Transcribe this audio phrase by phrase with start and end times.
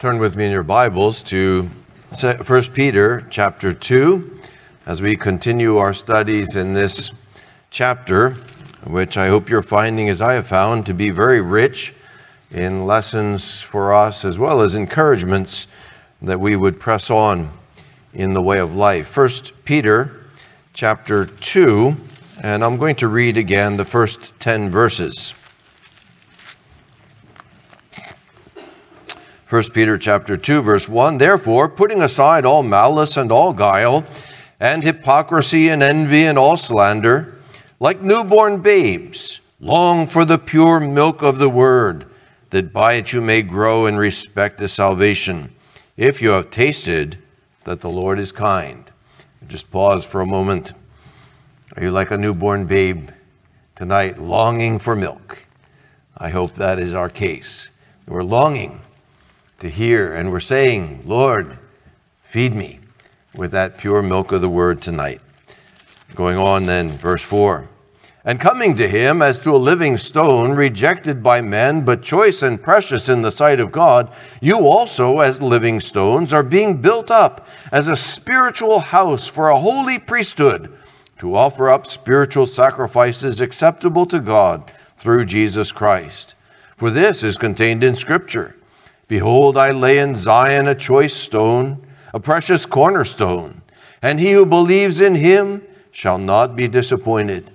[0.00, 1.68] Turn with me in your Bibles to
[2.18, 4.40] 1 Peter chapter 2
[4.86, 7.10] as we continue our studies in this
[7.68, 8.30] chapter,
[8.84, 11.92] which I hope you're finding, as I have found, to be very rich
[12.50, 15.66] in lessons for us as well as encouragements
[16.22, 17.50] that we would press on
[18.14, 19.14] in the way of life.
[19.14, 19.28] 1
[19.66, 20.24] Peter
[20.72, 21.94] chapter 2,
[22.42, 25.34] and I'm going to read again the first 10 verses.
[29.50, 34.06] 1 Peter chapter 2 verse 1 Therefore putting aside all malice and all guile
[34.60, 37.36] and hypocrisy and envy and all slander
[37.80, 42.06] like newborn babes long for the pure milk of the word
[42.50, 45.52] that by it you may grow in respect to salvation
[45.96, 47.18] if you have tasted
[47.64, 48.84] that the Lord is kind.
[49.48, 50.74] Just pause for a moment.
[51.76, 53.08] Are you like a newborn babe
[53.74, 55.38] tonight longing for milk?
[56.16, 57.70] I hope that is our case.
[58.06, 58.80] We're longing
[59.60, 60.14] to hear.
[60.14, 61.58] And we're saying, Lord,
[62.22, 62.80] feed me
[63.34, 65.20] with that pure milk of the word tonight.
[66.14, 67.68] Going on then, verse 4.
[68.24, 72.62] And coming to him as to a living stone, rejected by men, but choice and
[72.62, 77.46] precious in the sight of God, you also, as living stones, are being built up
[77.72, 80.76] as a spiritual house for a holy priesthood
[81.18, 86.34] to offer up spiritual sacrifices acceptable to God through Jesus Christ.
[86.76, 88.54] For this is contained in Scripture.
[89.10, 93.60] Behold, I lay in Zion a choice stone, a precious cornerstone,
[94.00, 97.50] and he who believes in him shall not be disappointed.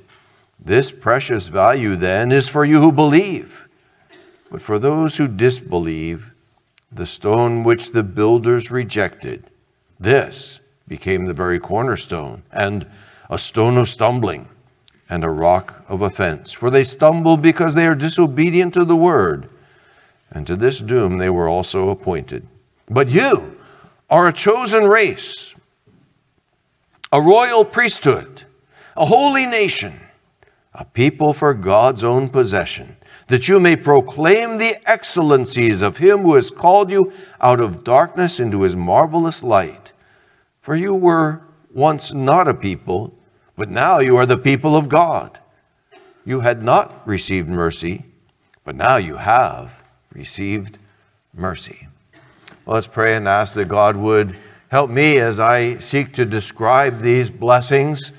[0.59, 3.69] This precious value, then, is for you who believe.
[4.51, 6.29] But for those who disbelieve,
[6.91, 9.49] the stone which the builders rejected,
[9.97, 10.59] this
[10.89, 12.85] became the very cornerstone, and
[13.29, 14.49] a stone of stumbling,
[15.09, 16.51] and a rock of offense.
[16.51, 19.47] For they stumble because they are disobedient to the word
[20.35, 22.45] and to this doom they were also appointed.
[22.89, 23.57] But you
[24.09, 25.55] are a chosen race,
[27.11, 28.43] a royal priesthood,
[28.97, 29.99] a holy nation,
[30.73, 32.97] a people for God's own possession,
[33.27, 38.39] that you may proclaim the excellencies of him who has called you out of darkness
[38.39, 39.93] into his marvelous light.
[40.59, 41.41] For you were
[41.73, 43.17] once not a people,
[43.55, 45.39] but now you are the people of God.
[46.25, 48.03] You had not received mercy,
[48.65, 49.84] but now you have
[50.15, 50.79] received
[51.33, 51.87] mercy.
[52.65, 54.35] Well, let's pray and ask that God would
[54.69, 58.13] help me as I seek to describe these blessings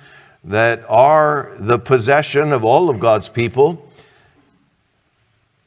[0.44, 3.90] that are the possession of all of God's people.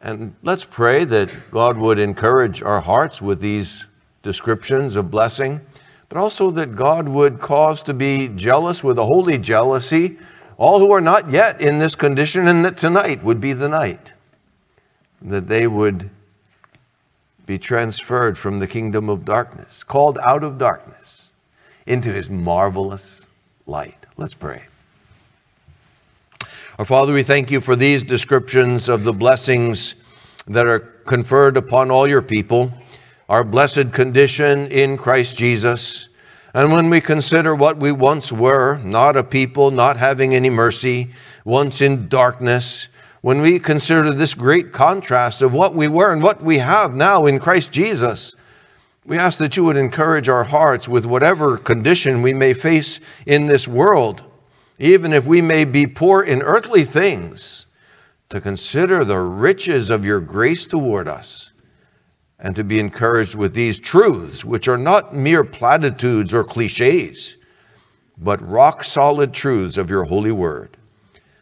[0.01, 3.85] And let's pray that God would encourage our hearts with these
[4.23, 5.59] descriptions of blessing,
[6.07, 10.17] but also that God would cause to be jealous with a holy jealousy
[10.59, 14.11] all who are not yet in this condition, and that tonight would be the night.
[15.21, 16.09] That they would
[17.49, 21.29] be transferred from the kingdom of darkness, called out of darkness
[21.87, 23.25] into his marvelous
[23.65, 24.05] light.
[24.17, 24.65] Let's pray.
[26.77, 29.95] Our Father, we thank you for these descriptions of the blessings
[30.45, 32.71] that are conferred upon all your people,
[33.29, 36.09] our blessed condition in Christ Jesus.
[36.53, 41.09] And when we consider what we once were, not a people, not having any mercy,
[41.45, 42.88] once in darkness,
[43.21, 47.25] when we consider this great contrast of what we were and what we have now
[47.25, 48.35] in Christ Jesus,
[49.05, 53.47] we ask that you would encourage our hearts with whatever condition we may face in
[53.47, 54.23] this world,
[54.77, 57.65] even if we may be poor in earthly things,
[58.29, 61.51] to consider the riches of your grace toward us
[62.37, 67.35] and to be encouraged with these truths, which are not mere platitudes or cliches,
[68.17, 70.77] but rock solid truths of your holy word.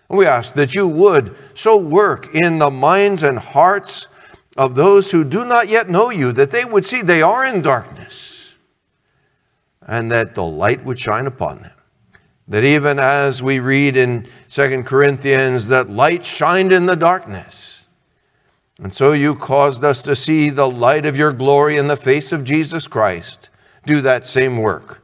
[0.10, 4.08] We ask that you would so work in the minds and hearts
[4.56, 7.62] of those who do not yet know you, that they would see they are in
[7.62, 8.56] darkness,
[9.86, 11.72] and that the light would shine upon them.
[12.48, 17.84] That even as we read in Second Corinthians, that light shined in the darkness.
[18.80, 22.32] And so you caused us to see the light of your glory in the face
[22.32, 23.50] of Jesus Christ.
[23.86, 25.04] Do that same work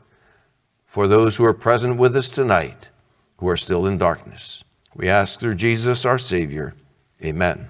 [0.86, 2.90] for those who are present with us tonight
[3.38, 4.64] who are still in darkness.
[4.96, 6.74] We ask through Jesus our Savior.
[7.24, 7.70] Amen.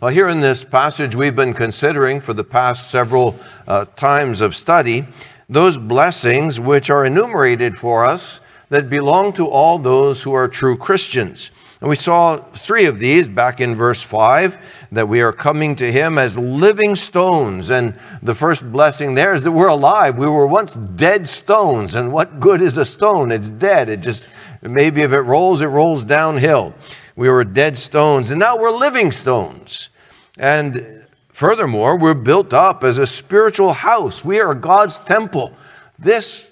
[0.00, 4.54] Well, here in this passage, we've been considering for the past several uh, times of
[4.54, 5.04] study
[5.48, 10.76] those blessings which are enumerated for us that belong to all those who are true
[10.76, 11.50] Christians.
[11.80, 14.58] And we saw three of these back in verse 5
[14.92, 17.70] that we are coming to him as living stones.
[17.70, 20.18] And the first blessing there is that we're alive.
[20.18, 21.94] We were once dead stones.
[21.94, 23.30] And what good is a stone?
[23.30, 23.88] It's dead.
[23.88, 24.28] It just,
[24.62, 26.74] maybe if it rolls, it rolls downhill.
[27.14, 28.30] We were dead stones.
[28.30, 29.88] And now we're living stones.
[30.36, 30.98] And
[31.38, 34.24] Furthermore, we're built up as a spiritual house.
[34.24, 35.52] We are God's temple.
[35.96, 36.50] This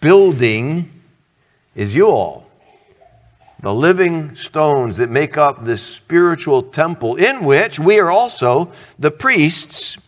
[0.00, 0.90] building
[1.76, 2.47] is you all.
[3.60, 9.10] The living stones that make up this spiritual temple, in which we are also the
[9.10, 9.98] priests,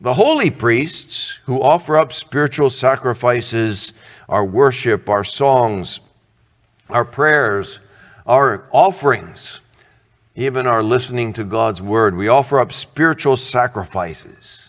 [0.00, 3.92] the holy priests, who offer up spiritual sacrifices,
[4.28, 6.00] our worship, our songs,
[6.88, 7.78] our prayers,
[8.26, 9.60] our offerings,
[10.34, 12.16] even our listening to God's word.
[12.16, 14.68] We offer up spiritual sacrifices,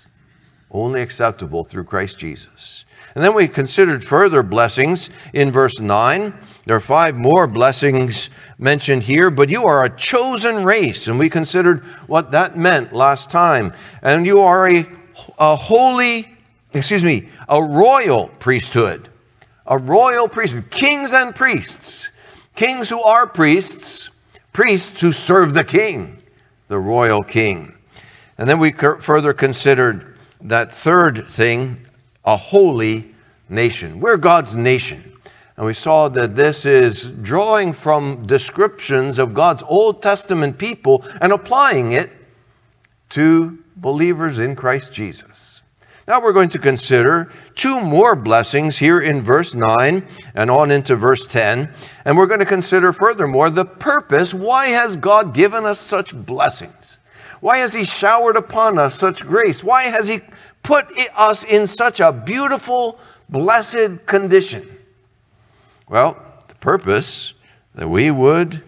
[0.71, 2.85] only acceptable through Christ Jesus.
[3.15, 6.33] And then we considered further blessings in verse 9.
[6.65, 8.29] There are five more blessings
[8.59, 11.07] mentioned here, but you are a chosen race.
[11.07, 13.73] And we considered what that meant last time.
[14.03, 14.85] And you are a,
[15.39, 16.29] a holy,
[16.73, 19.09] excuse me, a royal priesthood.
[19.65, 20.69] A royal priesthood.
[20.69, 22.09] Kings and priests.
[22.57, 24.09] Kings who are priests,
[24.53, 26.21] priests who serve the king,
[26.67, 27.73] the royal king.
[28.37, 31.86] And then we further considered that third thing
[32.27, 33.15] a holy
[33.49, 33.99] nation.
[33.99, 35.13] We're God's nation.
[35.55, 41.31] And we saw that this is drawing from descriptions of God's Old Testament people and
[41.31, 42.11] applying it
[43.09, 45.61] to believers in Christ Jesus.
[46.07, 50.95] Now we're going to consider two more blessings here in verse 9 and on into
[50.95, 51.73] verse 10.
[52.05, 54.33] And we're going to consider furthermore the purpose.
[54.33, 56.99] Why has God given us such blessings?
[57.39, 59.63] Why has He showered upon us such grace?
[59.63, 60.21] Why has He
[60.67, 62.99] put us in such a beautiful,
[63.29, 64.67] blessed condition?
[65.87, 67.33] Well, the purpose
[67.73, 68.61] that we would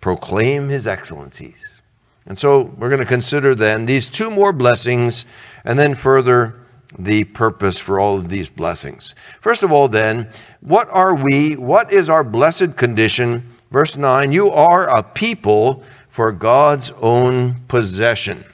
[0.00, 1.82] proclaim his excellencies.
[2.26, 5.24] And so we're going to consider then these two more blessings
[5.64, 6.54] and then further
[6.96, 9.16] the purpose for all of these blessings.
[9.40, 10.30] First of all, then,
[10.60, 11.56] what are we?
[11.56, 13.42] What is our blessed condition?
[13.72, 18.44] Verse 9 You are a people for God's own possession.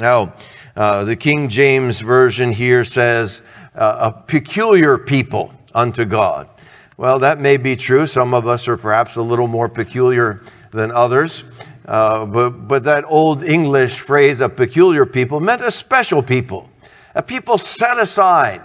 [0.00, 0.34] Now,
[0.78, 3.40] uh, the King James Version here says,
[3.74, 6.48] uh, a peculiar people unto God.
[6.96, 8.06] Well, that may be true.
[8.06, 10.40] Some of us are perhaps a little more peculiar
[10.70, 11.42] than others.
[11.84, 16.70] Uh, but, but that old English phrase, a peculiar people, meant a special people,
[17.16, 18.62] a people set aside,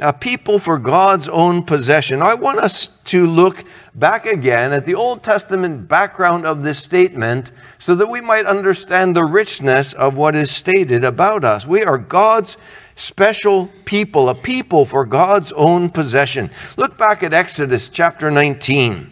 [0.00, 2.22] a people for God's own possession.
[2.22, 3.64] I want us to look
[3.94, 9.16] back again at the Old Testament background of this statement so that we might understand
[9.16, 11.66] the richness of what is stated about us.
[11.66, 12.56] We are God's
[12.94, 16.50] special people, a people for God's own possession.
[16.76, 19.10] Look back at Exodus chapter 19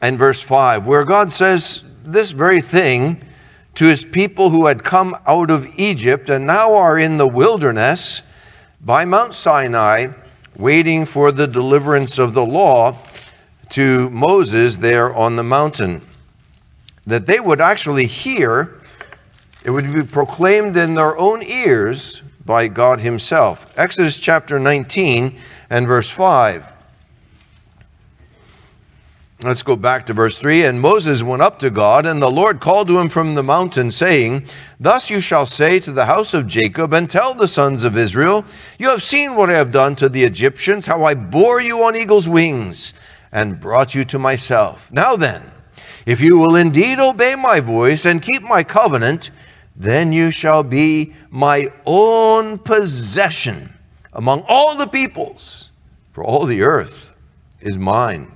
[0.00, 3.24] and verse 5, where God says this very thing
[3.74, 8.22] to his people who had come out of Egypt and now are in the wilderness
[8.84, 10.08] by Mount Sinai,
[10.56, 12.98] waiting for the deliverance of the law
[13.70, 16.02] to Moses there on the mountain.
[17.06, 18.82] That they would actually hear,
[19.64, 23.72] it would be proclaimed in their own ears by God Himself.
[23.78, 25.38] Exodus chapter 19
[25.70, 26.73] and verse 5.
[29.44, 30.64] Let's go back to verse 3.
[30.64, 33.90] And Moses went up to God, and the Lord called to him from the mountain,
[33.90, 34.46] saying,
[34.80, 38.46] Thus you shall say to the house of Jacob, and tell the sons of Israel,
[38.78, 41.94] You have seen what I have done to the Egyptians, how I bore you on
[41.94, 42.94] eagle's wings,
[43.32, 44.90] and brought you to myself.
[44.90, 45.42] Now then,
[46.06, 49.30] if you will indeed obey my voice and keep my covenant,
[49.76, 53.74] then you shall be my own possession
[54.14, 55.70] among all the peoples,
[56.12, 57.12] for all the earth
[57.60, 58.30] is mine.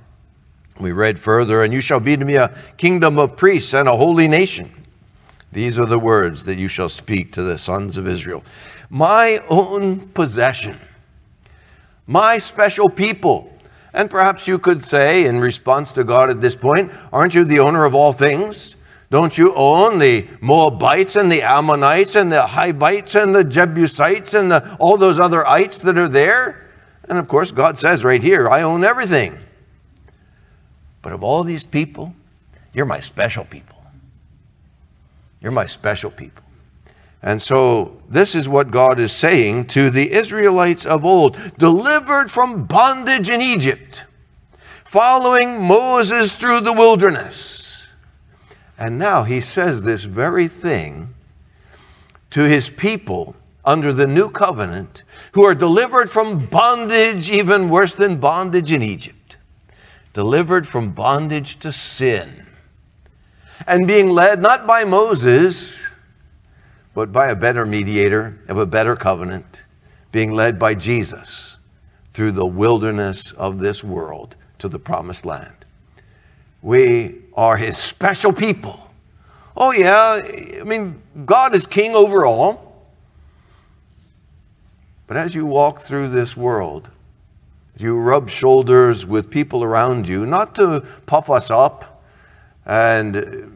[0.78, 3.96] We read further, and you shall be to me a kingdom of priests and a
[3.96, 4.72] holy nation.
[5.52, 8.44] These are the words that you shall speak to the sons of Israel.
[8.90, 10.78] My own possession,
[12.06, 13.52] my special people.
[13.94, 17.58] And perhaps you could say, in response to God at this point, Aren't you the
[17.58, 18.76] owner of all things?
[19.10, 24.52] Don't you own the Moabites and the Ammonites and the Hivites and the Jebusites and
[24.52, 26.68] the, all those other ites that are there?
[27.08, 29.38] And of course, God says right here, I own everything.
[31.02, 32.14] But of all these people,
[32.72, 33.76] you're my special people.
[35.40, 36.44] You're my special people.
[37.22, 42.64] And so, this is what God is saying to the Israelites of old, delivered from
[42.64, 44.04] bondage in Egypt,
[44.84, 47.86] following Moses through the wilderness.
[48.78, 51.14] And now he says this very thing
[52.30, 55.02] to his people under the new covenant
[55.32, 59.17] who are delivered from bondage, even worse than bondage in Egypt
[60.18, 62.44] delivered from bondage to sin,
[63.68, 65.80] and being led not by Moses,
[66.92, 69.62] but by a better mediator of a better covenant,
[70.10, 71.56] being led by Jesus
[72.14, 75.64] through the wilderness of this world to the promised land.
[76.62, 78.90] We are his special people.
[79.56, 80.20] Oh, yeah,
[80.60, 82.88] I mean, God is king over all.
[85.06, 86.90] But as you walk through this world,
[87.80, 92.02] you rub shoulders with people around you, not to puff us up
[92.66, 93.52] and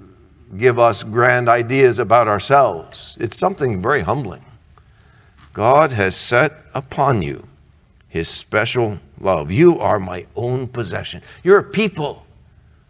[0.57, 3.17] give us grand ideas about ourselves.
[3.21, 4.45] It's something very humbling.
[5.53, 7.47] God has set upon you
[8.09, 9.51] his special love.
[9.51, 11.23] You are my own possession.
[11.43, 12.27] You're a people,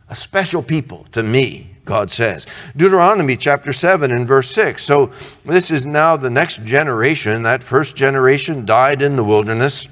[0.09, 2.47] a special people to me, God says.
[2.77, 4.83] Deuteronomy chapter 7 and verse 6.
[4.83, 5.13] So
[5.45, 7.43] this is now the next generation.
[7.43, 9.87] That first generation died in the wilderness.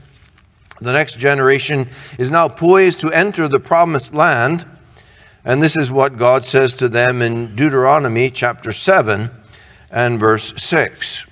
[0.80, 4.66] The next generation is now poised to enter the promised land.
[5.44, 9.30] And this is what God says to them in Deuteronomy chapter 7
[9.90, 11.26] and verse 6.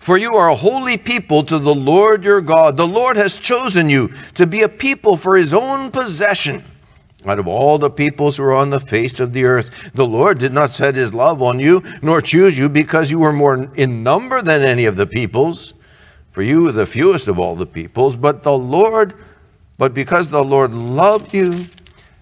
[0.00, 2.76] For you are a holy people to the Lord your God.
[2.76, 6.62] The Lord has chosen you to be a people for his own possession
[7.26, 9.92] out of all the peoples who are on the face of the earth.
[9.94, 13.32] The Lord did not set his love on you, nor choose you because you were
[13.32, 15.74] more in number than any of the peoples,
[16.34, 19.14] for you were the fewest of all the peoples, but the Lord,
[19.78, 21.66] but because the Lord loved you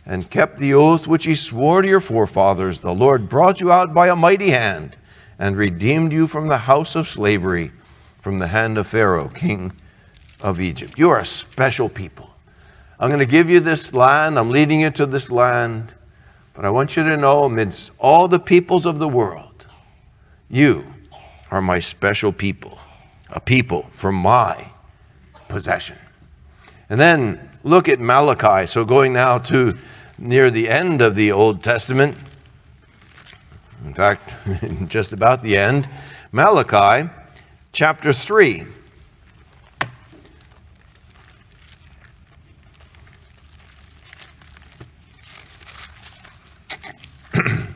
[0.05, 3.95] and kept the oath which he swore to your forefathers, the Lord brought you out
[3.95, 4.97] by a mighty hand
[5.39, 7.73] and redeemed you from the house of slavery,
[8.21, 9.73] from the hand of Pharaoh, king
[10.43, 10.99] of Egypt.
[10.99, 12.29] You are a special people.
[13.01, 14.39] I'm going to give you this land.
[14.39, 15.95] I'm leading you to this land.
[16.53, 19.67] But I want you to know, amidst all the peoples of the world,
[20.51, 20.85] you
[21.51, 22.79] are my special people,
[23.33, 24.71] a people for my
[25.49, 25.97] possession.
[26.89, 28.67] And then look at Malachi.
[28.67, 29.77] So, going now to
[30.19, 32.17] near the end of the Old Testament,
[33.85, 34.33] in fact,
[34.89, 35.89] just about the end,
[36.31, 37.11] Malachi
[37.73, 38.67] chapter 3.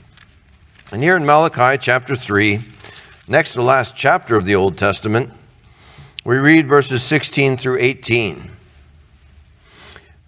[0.93, 2.61] And here in Malachi chapter 3,
[3.29, 5.33] next to the last chapter of the Old Testament,
[6.27, 8.51] we read verses 16 through 18.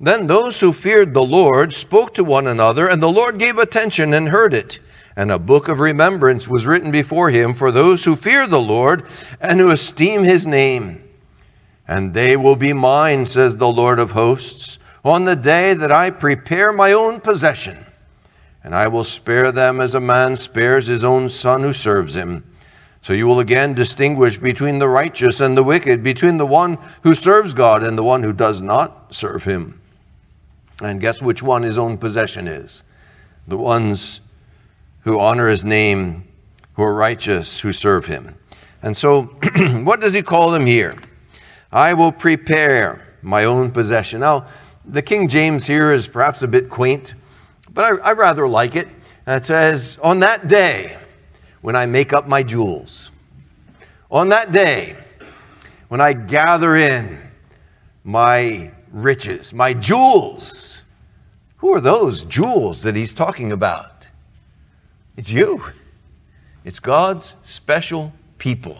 [0.00, 4.14] Then those who feared the Lord spoke to one another, and the Lord gave attention
[4.14, 4.78] and heard it.
[5.16, 9.04] And a book of remembrance was written before him for those who fear the Lord
[9.40, 11.02] and who esteem his name.
[11.88, 16.10] And they will be mine, says the Lord of hosts, on the day that I
[16.10, 17.86] prepare my own possession
[18.68, 22.44] and I will spare them as a man spares his own son who serves him.
[23.08, 27.14] So you will again distinguish between the righteous and the wicked, between the one who
[27.14, 29.80] serves God and the one who does not serve him.
[30.82, 32.82] And guess which one his own possession is?
[33.46, 34.20] The ones
[35.04, 36.28] who honor his name,
[36.74, 38.34] who are righteous, who serve him.
[38.82, 39.22] And so,
[39.84, 40.94] what does he call them here?
[41.72, 44.20] I will prepare my own possession.
[44.20, 44.48] Now,
[44.84, 47.14] the King James here is perhaps a bit quaint
[47.72, 48.88] but I, I rather like it.
[49.26, 50.98] it says, On that day
[51.60, 53.10] when I make up my jewels,
[54.10, 54.96] on that day
[55.88, 57.18] when I gather in
[58.04, 60.82] my riches, my jewels.
[61.58, 64.08] Who are those jewels that he's talking about?
[65.16, 65.62] It's you.
[66.64, 68.78] It's God's special people.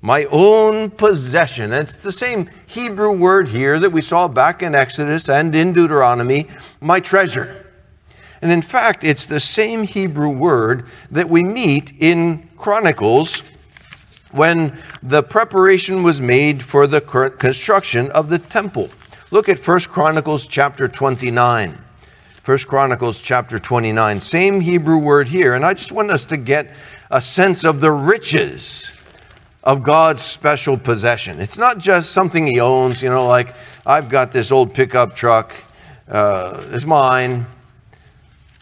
[0.00, 1.72] My own possession.
[1.72, 6.48] It's the same Hebrew word here that we saw back in Exodus and in Deuteronomy,
[6.80, 7.69] my treasure.
[8.42, 13.42] And in fact, it's the same Hebrew word that we meet in Chronicles
[14.32, 18.88] when the preparation was made for the construction of the temple.
[19.30, 21.78] Look at 1 Chronicles chapter 29.
[22.44, 24.20] 1 Chronicles chapter 29.
[24.20, 25.54] Same Hebrew word here.
[25.54, 26.72] And I just want us to get
[27.10, 28.90] a sense of the riches
[29.62, 31.40] of God's special possession.
[31.40, 33.54] It's not just something he owns, you know, like
[33.84, 35.52] I've got this old pickup truck,
[36.08, 37.46] uh, it's mine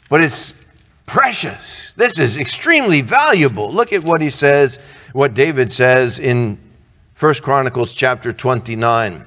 [0.08, 0.54] but it's
[1.06, 1.92] precious.
[1.96, 3.72] This is extremely valuable.
[3.72, 4.78] Look at what he says,
[5.12, 6.58] what David says in
[7.18, 9.26] 1 Chronicles chapter 29.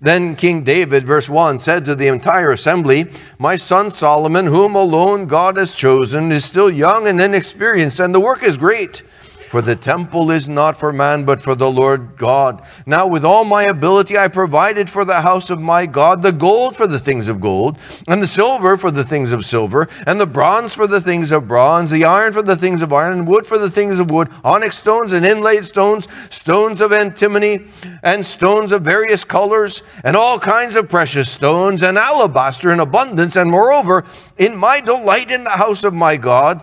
[0.00, 5.26] Then King David, verse 1, said to the entire assembly, My son Solomon, whom alone
[5.26, 9.02] God has chosen, is still young and inexperienced, and the work is great.
[9.48, 12.62] For the temple is not for man, but for the Lord God.
[12.84, 16.76] Now, with all my ability, I provided for the house of my God the gold
[16.76, 20.26] for the things of gold, and the silver for the things of silver, and the
[20.26, 23.56] bronze for the things of bronze, the iron for the things of iron, wood for
[23.56, 27.66] the things of wood, onyx stones and inlaid stones, stones of antimony,
[28.02, 33.36] and stones of various colors, and all kinds of precious stones, and alabaster in abundance.
[33.36, 34.04] And moreover,
[34.36, 36.62] in my delight in the house of my God,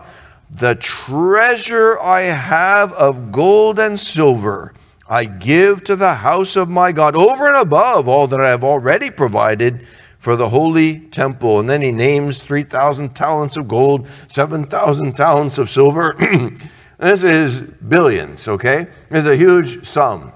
[0.50, 4.72] the treasure I have of gold and silver
[5.08, 8.64] I give to the house of my God over and above all that I have
[8.64, 9.86] already provided
[10.18, 11.60] for the holy temple.
[11.60, 16.16] And then he names 3,000 talents of gold, 7,000 talents of silver.
[16.98, 18.88] this is billions, okay?
[19.10, 20.32] It's a huge sum.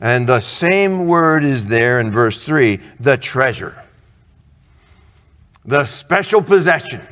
[0.00, 3.84] And the same word is there in verse 3 the treasure,
[5.64, 7.06] the special possession,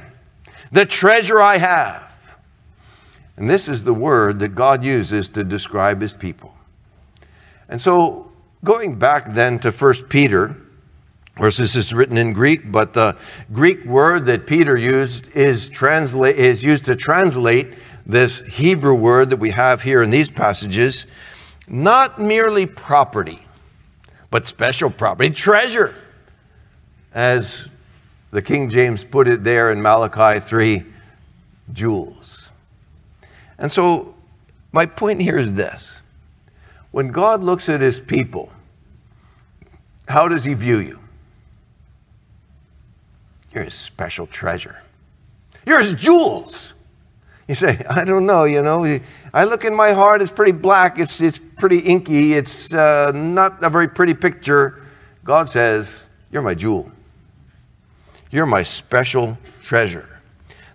[0.72, 2.05] the treasure I have.
[3.36, 6.54] And this is the word that God uses to describe his people.
[7.68, 8.30] And so,
[8.64, 13.16] going back then to 1 Peter, of course, this is written in Greek, but the
[13.52, 17.74] Greek word that Peter used is, translate, is used to translate
[18.06, 21.06] this Hebrew word that we have here in these passages
[21.68, 23.40] not merely property,
[24.30, 25.94] but special property, treasure,
[27.12, 27.66] as
[28.30, 30.84] the King James put it there in Malachi 3
[31.72, 32.45] jewels.
[33.58, 34.14] And so,
[34.72, 36.02] my point here is this
[36.90, 38.50] when God looks at his people,
[40.08, 41.00] how does he view you?
[43.52, 44.82] You're his special treasure.
[45.64, 46.74] You're his jewels.
[47.48, 49.00] You say, I don't know, you know.
[49.32, 53.62] I look in my heart, it's pretty black, it's, it's pretty inky, it's uh, not
[53.62, 54.82] a very pretty picture.
[55.24, 56.90] God says, You're my jewel.
[58.30, 60.15] You're my special treasure.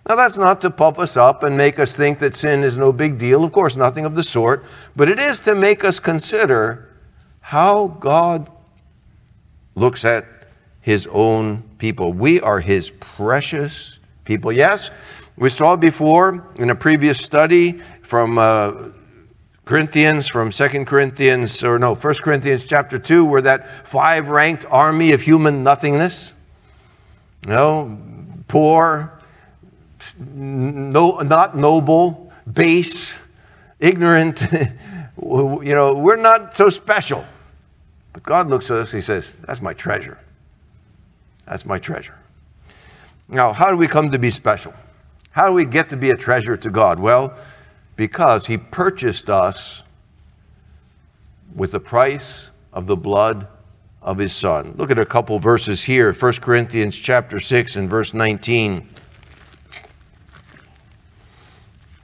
[0.08, 2.92] Now, that's not to puff us up and make us think that sin is no
[2.92, 3.44] big deal.
[3.44, 4.64] Of course, nothing of the sort.
[4.96, 6.88] But it is to make us consider
[7.40, 8.50] how God
[9.74, 10.26] looks at
[10.80, 12.12] his own people.
[12.12, 14.52] We are his precious people.
[14.52, 14.90] Yes,
[15.36, 18.90] we saw before in a previous study from uh,
[19.64, 25.12] Corinthians, from Second Corinthians, or no, First Corinthians chapter 2, where that five ranked army
[25.12, 26.32] of human nothingness.
[27.46, 27.98] You know,
[28.48, 29.11] poor,
[30.18, 33.18] no, not noble, base,
[33.80, 34.42] ignorant.
[35.22, 37.24] you know, we're not so special.
[38.12, 40.18] But God looks at us and He says, That's my treasure.
[41.46, 42.14] That's my treasure.
[43.28, 44.74] Now, how do we come to be special?
[45.30, 46.98] How do we get to be a treasure to God?
[46.98, 47.34] Well,
[47.96, 49.82] because He purchased us
[51.54, 53.46] with the price of the blood
[54.02, 54.74] of His Son.
[54.76, 58.88] Look at a couple verses here 1 Corinthians chapter 6 and verse 19.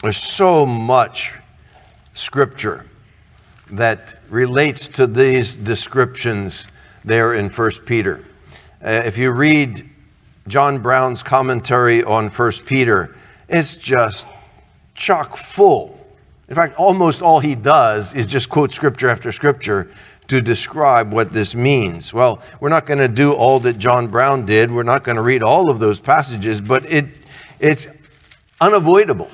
[0.00, 1.34] There's so much
[2.14, 2.86] scripture
[3.72, 6.68] that relates to these descriptions
[7.04, 8.24] there in 1 Peter.
[8.80, 9.90] Uh, if you read
[10.46, 13.16] John Brown's commentary on 1 Peter,
[13.48, 14.28] it's just
[14.94, 15.98] chock full.
[16.48, 19.90] In fact, almost all he does is just quote scripture after scripture
[20.28, 22.14] to describe what this means.
[22.14, 24.70] Well, we're not going to do all that John Brown did.
[24.70, 27.06] We're not going to read all of those passages, but it,
[27.58, 27.88] it's
[28.60, 29.28] unavoidable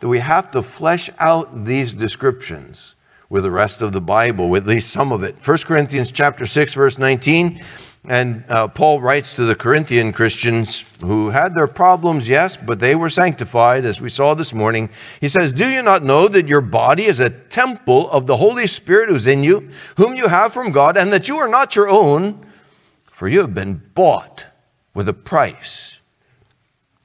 [0.00, 2.94] that we have to flesh out these descriptions
[3.28, 5.36] with the rest of the Bible, with at least some of it.
[5.44, 7.62] 1 Corinthians chapter 6 verse 19
[8.08, 12.94] and uh, Paul writes to the Corinthian Christians who had their problems, yes, but they
[12.94, 14.90] were sanctified, as we saw this morning.
[15.20, 18.68] He says, Do you not know that your body is a temple of the Holy
[18.68, 21.88] Spirit who's in you, whom you have from God, and that you are not your
[21.88, 22.46] own,
[23.10, 24.46] for you have been bought
[24.94, 25.98] with a price?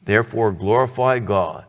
[0.03, 1.65] Therefore, glorify God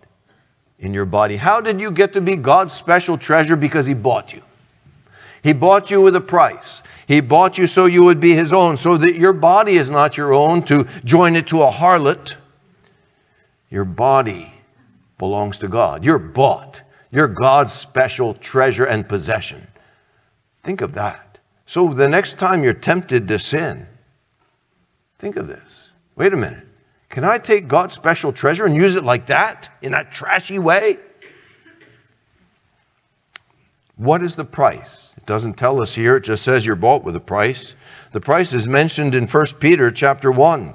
[0.83, 1.37] in your body.
[1.37, 3.57] How did you get to be God's special treasure?
[3.57, 4.43] Because He bought you.
[5.43, 6.83] He bought you with a price.
[7.07, 10.17] He bought you so you would be his own, so that your body is not
[10.17, 12.37] your own to join it to a harlot.
[13.71, 14.53] Your body
[15.19, 16.05] belongs to God.
[16.05, 16.83] You're bought.
[17.11, 19.67] You're God's special treasure and possession.
[20.63, 21.41] Think of that.
[21.67, 23.87] So the next time you're tempted to sin,
[25.19, 25.89] think of this.
[26.17, 26.67] Wait a minute.
[27.13, 30.99] Can I take God's special treasure and use it like that, in that trashy way?
[33.97, 35.13] What is the price?
[35.19, 37.75] It doesn't tell us here, it just says you're bought with a price.
[38.13, 40.73] The price is mentioned in 1 Peter chapter 1.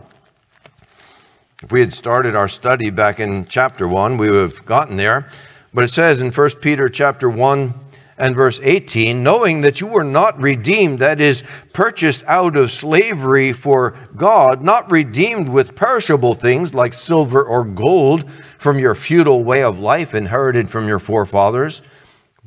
[1.63, 5.27] If we had started our study back in chapter 1, we would have gotten there.
[5.73, 7.73] But it says in 1 Peter chapter 1
[8.17, 13.53] and verse 18, knowing that you were not redeemed, that is, purchased out of slavery
[13.53, 19.63] for God, not redeemed with perishable things like silver or gold from your futile way
[19.63, 21.81] of life inherited from your forefathers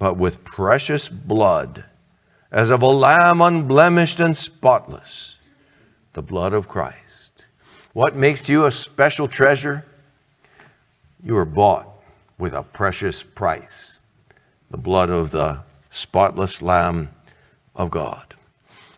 [0.00, 1.84] but with precious blood,
[2.50, 5.36] as of a lamb unblemished and spotless,
[6.14, 7.44] the blood of Christ.
[7.92, 9.84] What makes you a special treasure?
[11.22, 11.86] You are bought
[12.38, 13.89] with a precious price,
[14.70, 17.10] the blood of the spotless Lamb
[17.74, 18.34] of God.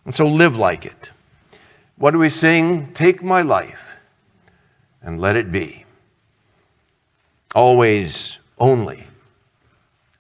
[0.04, 1.10] And so live like it.
[1.96, 2.92] What do we sing?
[2.92, 3.94] Take my life
[5.02, 5.84] and let it be.
[7.54, 9.04] Always, only,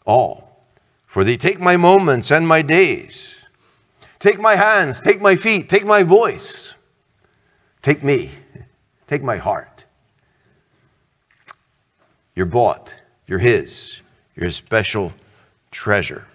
[0.04, 0.64] all
[1.06, 1.36] for thee.
[1.36, 3.34] Take my moments and my days.
[4.18, 6.74] Take my hands, take my feet, take my voice.
[7.82, 8.30] Take me,
[9.06, 9.84] take my heart.
[12.34, 14.00] You're bought, you're His,
[14.36, 15.12] you're special
[15.72, 16.26] treasure.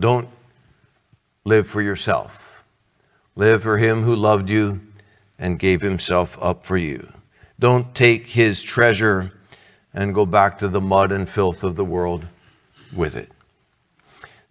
[0.00, 0.28] Don't
[1.44, 2.64] live for yourself.
[3.36, 4.80] Live for Him who loved you
[5.38, 7.12] and gave Himself up for you.
[7.60, 9.32] Don't take His treasure
[9.94, 12.26] and go back to the mud and filth of the world
[12.92, 13.30] with it.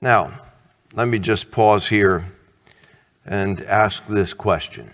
[0.01, 0.41] Now,
[0.93, 2.25] let me just pause here
[3.25, 4.93] and ask this question.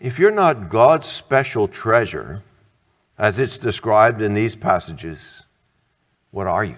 [0.00, 2.42] If you're not God's special treasure,
[3.16, 5.41] as it's described in these passages,
[6.32, 6.76] what are you?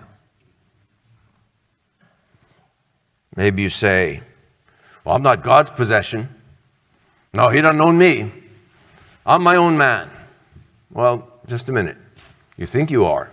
[3.36, 4.20] Maybe you say,
[5.04, 6.28] Well, I'm not God's possession.
[7.32, 8.30] No, He doesn't own me.
[9.24, 10.10] I'm my own man.
[10.90, 11.96] Well, just a minute.
[12.56, 13.30] You think you are.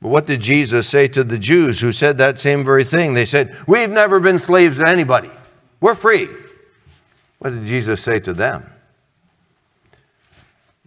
[0.00, 3.14] But what did Jesus say to the Jews who said that same very thing?
[3.14, 5.30] They said, We've never been slaves to anybody.
[5.80, 6.28] We're free.
[7.38, 8.70] What did Jesus say to them?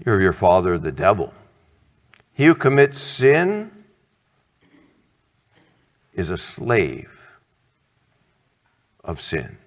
[0.05, 1.33] You're your father, the devil.
[2.33, 3.71] He who commits sin
[6.13, 7.09] is a slave
[9.03, 9.57] of sin.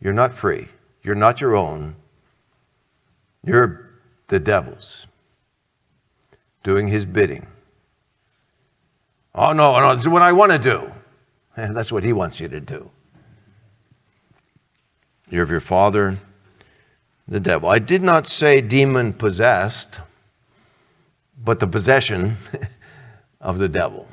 [0.00, 0.68] You're not free.
[1.02, 1.96] You're not your own.
[3.44, 3.90] You're
[4.28, 5.06] the devil's
[6.62, 7.46] doing his bidding.
[9.34, 10.90] Oh, no, no, this is what I want to do.
[11.56, 12.90] And that's what he wants you to do.
[15.30, 16.18] You're of your father,
[17.28, 17.68] the devil.
[17.68, 20.00] I did not say demon possessed,
[21.44, 22.36] but the possession
[23.40, 24.08] of the devil,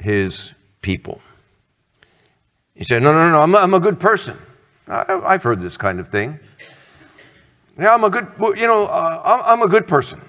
[0.00, 1.20] his people.
[2.74, 4.38] He said, No, no, no, I'm a, I'm a good person.
[4.88, 6.40] I, have heard this kind of thing.
[7.78, 8.26] Yeah, I'm a good,
[8.58, 10.20] you know, uh, I'm a good person.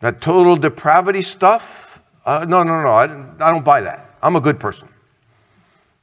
[0.00, 4.16] That total depravity stuff, uh, no, no, no, I, I don't buy that.
[4.22, 4.88] I'm a good person.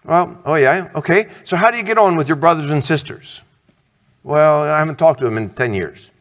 [0.04, 1.30] Well, oh yeah, okay.
[1.44, 3.42] So how do you get on with your brothers and sisters?
[4.24, 6.12] Well, I haven't talked to them in 10 years.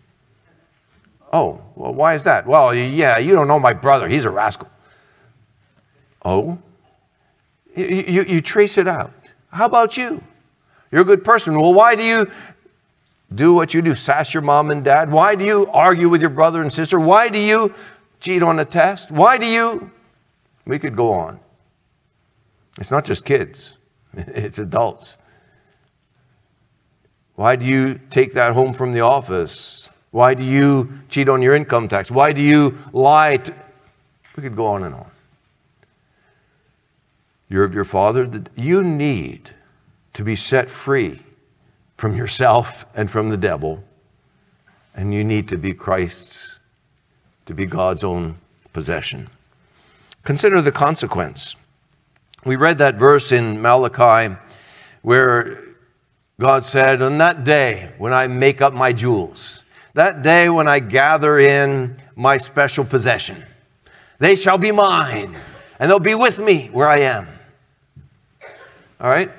[1.33, 2.47] Oh, well, why is that?
[2.47, 4.09] Well, yeah, you don't know my brother.
[4.09, 4.69] He's a rascal.
[6.27, 6.59] Oh?
[7.77, 9.13] You, you, you trace it out.
[9.51, 10.21] How about you?
[10.91, 11.59] You're a good person.
[11.59, 12.29] Well, why do you
[13.33, 15.11] do what you do, sass your mom and dad?
[15.11, 16.99] Why do you argue with your brother and sister?
[16.99, 17.73] Why do you
[18.19, 19.13] cheat on a test?
[19.13, 19.91] Why do you?
[20.65, 21.39] We could go on.
[22.79, 23.75] It's not just kids,
[24.15, 25.17] it's adults.
[27.37, 29.91] Why do you take that home from the office?
[30.11, 32.11] Why do you cheat on your income tax?
[32.11, 33.37] Why do you lie?
[33.37, 33.55] To...
[34.37, 35.11] We could go on and on.
[37.49, 38.29] You're of your father.
[38.57, 39.51] You need
[40.15, 41.21] to be set free
[41.97, 43.85] from yourself and from the devil.
[44.95, 46.59] And you need to be Christ's,
[47.47, 48.39] to be God's own
[48.73, 49.29] possession.
[50.25, 51.57] Consider the consequence.
[52.45, 54.37] We read that verse in Malachi
[55.03, 55.63] where
[56.41, 59.63] God said, On that day when I make up my jewels,
[59.95, 63.45] that day when I gather in my special possession,
[64.19, 65.37] they shall be mine,
[65.79, 67.29] and they'll be with me where I am.
[69.01, 69.31] All right?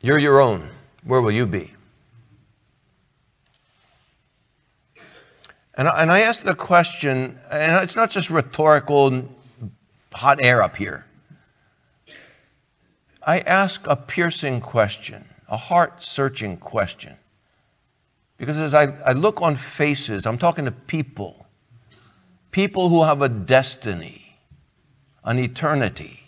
[0.00, 0.68] You're your own
[1.04, 1.72] where will you be?
[5.74, 9.28] And, and I ask the question, and it's not just rhetorical
[10.12, 11.06] hot air up here.
[13.22, 17.16] I ask a piercing question, a heart searching question.
[18.36, 21.46] Because as I, I look on faces, I'm talking to people,
[22.50, 24.36] people who have a destiny,
[25.24, 26.21] an eternity.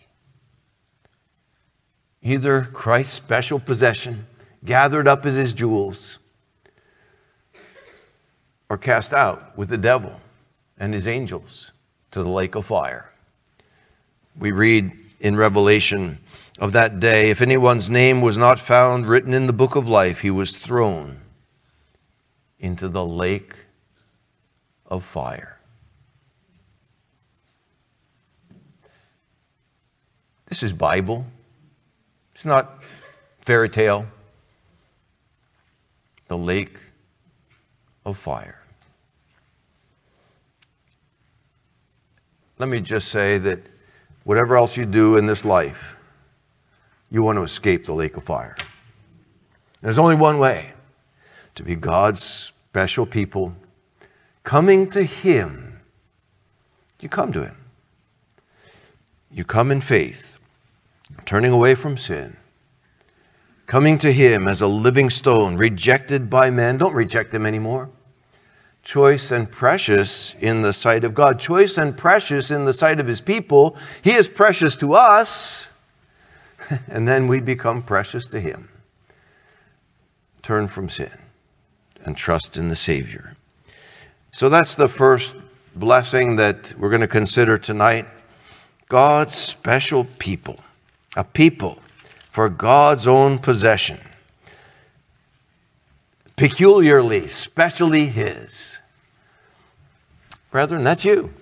[2.25, 4.27] Either Christ's special possession
[4.65, 6.19] gathered up as his jewels,
[8.71, 10.21] or cast out with the devil
[10.79, 11.71] and his angels
[12.11, 13.11] to the lake of fire.
[14.39, 16.19] We read in Revelation
[16.59, 20.21] of that day if anyone's name was not found written in the book of life,
[20.21, 21.21] he was thrown
[22.59, 23.55] into the lake
[24.87, 25.59] of fire.
[30.47, 31.27] This is Bible.
[32.35, 32.83] It's not
[33.43, 34.07] fairy tale
[36.29, 36.79] the lake
[38.05, 38.61] of fire.
[42.59, 43.61] Let me just say that
[44.25, 45.97] whatever else you do in this life,
[47.11, 48.57] you want to escape the lake of fire.
[49.83, 50.73] There's only one way
[51.55, 53.55] to be God's special people,
[54.43, 55.81] coming to Him.
[57.01, 57.57] You come to Him.
[59.31, 60.34] You come in faith,
[61.25, 62.37] turning away from sin
[63.67, 66.79] coming to Him as a living stone, rejected by men.
[66.79, 67.91] Don't reject Him anymore.
[68.83, 73.07] Choice and precious in the sight of God, choice and precious in the sight of
[73.07, 73.77] His people.
[74.03, 75.69] He is precious to us.
[76.89, 78.69] and then we become precious to Him.
[80.43, 81.11] Turn from sin
[82.05, 83.35] and trust in the Savior.
[84.31, 85.37] So that's the first
[85.75, 88.07] blessing that we're going to consider tonight.
[88.89, 90.59] God's special people,
[91.17, 91.79] a people
[92.31, 94.01] for God's own possession,
[96.37, 98.81] peculiarly, specially His.
[100.51, 101.33] Brethren, that's you.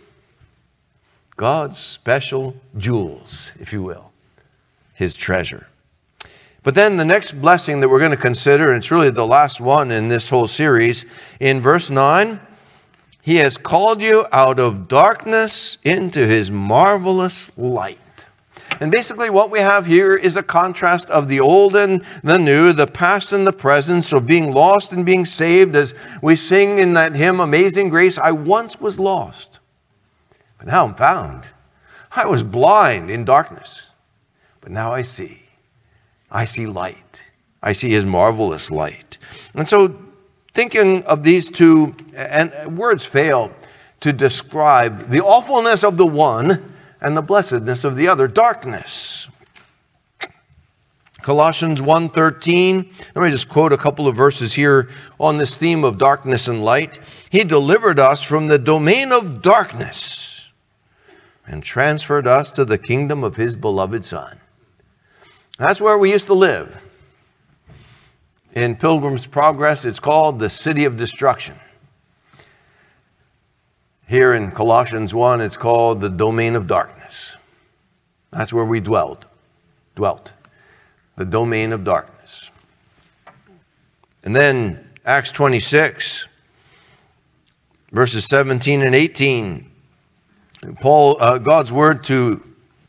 [1.36, 4.12] God's special jewels, if you will,
[4.94, 5.66] His treasure.
[6.62, 9.60] But then the next blessing that we're going to consider, and it's really the last
[9.60, 11.04] one in this whole series,
[11.40, 12.38] in verse 9,
[13.20, 17.98] He has called you out of darkness into His marvelous light.
[18.82, 22.72] And basically, what we have here is a contrast of the old and the new,
[22.72, 24.04] the past and the present.
[24.04, 28.32] So, being lost and being saved, as we sing in that hymn, Amazing Grace, I
[28.32, 29.60] once was lost,
[30.58, 31.50] but now I'm found.
[32.10, 33.86] I was blind in darkness,
[34.60, 35.42] but now I see.
[36.28, 37.24] I see light.
[37.62, 39.16] I see his marvelous light.
[39.54, 39.96] And so,
[40.54, 43.54] thinking of these two, and words fail
[44.00, 46.71] to describe the awfulness of the one
[47.02, 49.28] and the blessedness of the other darkness.
[51.20, 52.90] Colossians 1:13.
[53.14, 54.88] Let me just quote a couple of verses here
[55.20, 56.98] on this theme of darkness and light.
[57.28, 60.52] He delivered us from the domain of darkness
[61.46, 64.40] and transferred us to the kingdom of his beloved son.
[65.58, 66.78] That's where we used to live.
[68.52, 71.56] In Pilgrim's Progress, it's called the City of Destruction.
[74.08, 77.36] Here in Colossians 1, it's called the domain of darkness.
[78.30, 79.26] That's where we dwelled,
[79.94, 80.32] dwelt,
[81.16, 82.50] the domain of darkness.
[84.24, 86.26] And then Acts 26,
[87.90, 89.70] verses 17 and 18.
[90.80, 92.42] Paul, uh, God's word to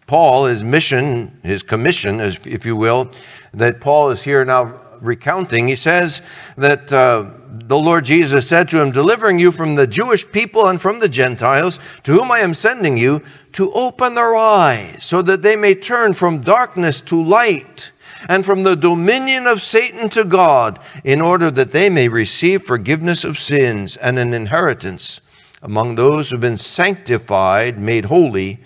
[0.06, 3.10] Paul, his mission, his commission, if you will,
[3.54, 6.22] that Paul is here now recounting, he says
[6.58, 10.82] that uh, the Lord Jesus said to him, Delivering you from the Jewish people and
[10.82, 13.22] from the Gentiles, to whom I am sending you,
[13.54, 17.92] to open their eyes, so that they may turn from darkness to light,
[18.28, 23.24] and from the dominion of Satan to God, in order that they may receive forgiveness
[23.24, 25.22] of sins and an inheritance
[25.62, 28.60] among those who have been sanctified, made holy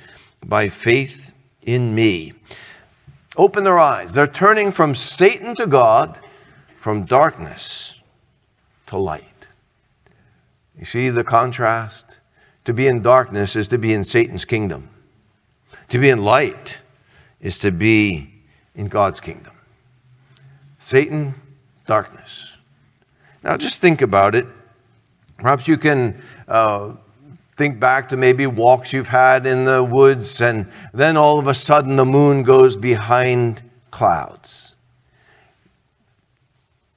[0.46, 2.34] by faith in me.
[3.36, 4.14] Open their eyes.
[4.14, 6.20] They're turning from Satan to God,
[6.78, 7.97] from darkness
[8.88, 9.48] to light.
[10.78, 12.20] You see the contrast?
[12.66, 14.90] To be in darkness is to be in Satan's kingdom.
[15.90, 16.80] To be in light
[17.40, 18.34] is to be
[18.76, 19.54] in God's kingdom.
[20.80, 21.36] Satan,
[21.86, 22.54] darkness.
[23.44, 24.46] Now just think about it.
[25.38, 26.94] Perhaps you can uh,
[27.58, 31.56] Think back to maybe walks you've had in the woods, and then all of a
[31.56, 34.76] sudden the moon goes behind clouds.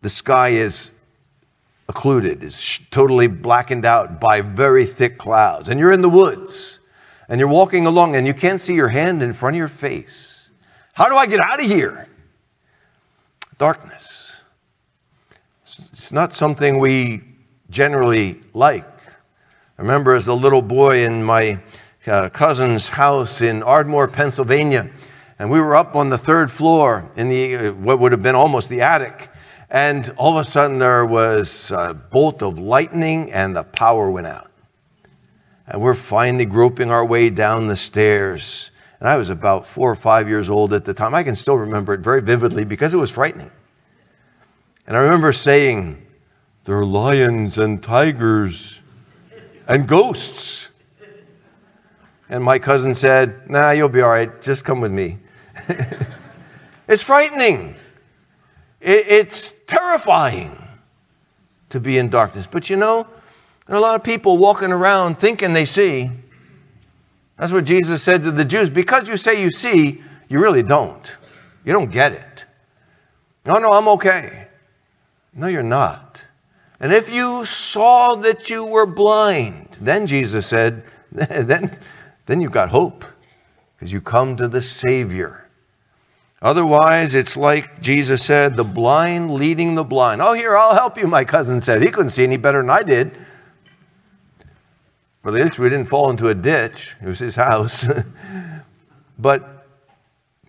[0.02, 0.90] The sky is
[1.90, 6.78] occluded, is totally blackened out by very thick clouds, and you're in the woods,
[7.28, 10.50] and you're walking along, and you can't see your hand in front of your face.
[10.94, 12.08] How do I get out of here?
[13.58, 14.32] Darkness.
[15.64, 17.22] It's not something we
[17.70, 18.86] generally like.
[19.78, 21.60] I remember as a little boy in my
[22.06, 24.90] uh, cousin's house in Ardmore, Pennsylvania,
[25.38, 28.34] and we were up on the third floor in the uh, what would have been
[28.34, 29.29] almost the attic,
[29.70, 34.26] and all of a sudden there was a bolt of lightning and the power went
[34.26, 34.50] out.
[35.68, 38.72] And we're finally groping our way down the stairs.
[38.98, 41.14] And I was about four or five years old at the time.
[41.14, 43.50] I can still remember it very vividly because it was frightening.
[44.88, 46.04] And I remember saying,
[46.64, 48.80] There are lions and tigers
[49.68, 50.70] and ghosts.
[52.28, 54.42] And my cousin said, Nah, you'll be all right.
[54.42, 55.18] Just come with me.
[56.88, 57.76] it's frightening.
[58.80, 60.56] It's terrifying
[61.70, 62.46] to be in darkness.
[62.46, 63.06] But you know,
[63.66, 66.10] there are a lot of people walking around thinking they see.
[67.38, 68.70] That's what Jesus said to the Jews.
[68.70, 71.10] Because you say you see, you really don't.
[71.64, 72.44] You don't get it.
[73.44, 74.48] No, no, I'm okay.
[75.34, 76.22] No, you're not.
[76.80, 81.78] And if you saw that you were blind, then Jesus said, then,
[82.26, 83.04] then you've got hope
[83.76, 85.46] because you come to the Savior.
[86.42, 90.22] Otherwise, it's like Jesus said, the blind leading the blind.
[90.22, 91.82] Oh, here, I'll help you, my cousin said.
[91.82, 93.16] He couldn't see any better than I did.
[95.22, 96.96] But at least we didn't fall into a ditch.
[97.02, 97.86] It was his house.
[99.18, 99.66] but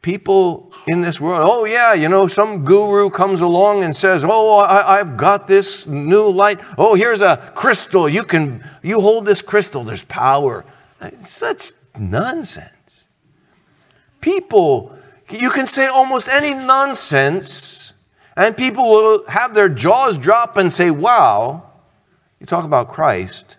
[0.01, 4.59] people in this world, oh, yeah, you know, some guru comes along and says, oh,
[4.59, 6.61] I, have got this new light.
[6.77, 8.07] Oh, here's a crystal.
[8.07, 10.63] You can, you hold this crystal, there's power.
[11.27, 13.05] Such nonsense.
[14.21, 14.97] People
[15.31, 17.93] You can say almost any nonsense,
[18.35, 21.63] and people will have their jaws drop and say, Wow,
[22.39, 23.57] you talk about Christ.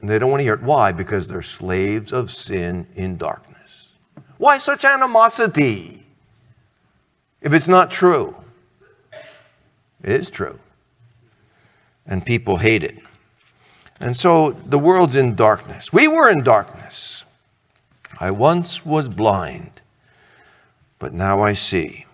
[0.00, 0.62] And they don't want to hear it.
[0.62, 0.92] Why?
[0.92, 3.54] Because they're slaves of sin in darkness.
[4.36, 6.04] Why such animosity
[7.40, 8.36] if it's not true?
[10.02, 10.58] It is true.
[12.06, 12.98] And people hate it.
[14.00, 15.92] And so the world's in darkness.
[15.92, 17.24] We were in darkness.
[18.20, 19.80] I once was blind,
[21.04, 22.06] but now I see.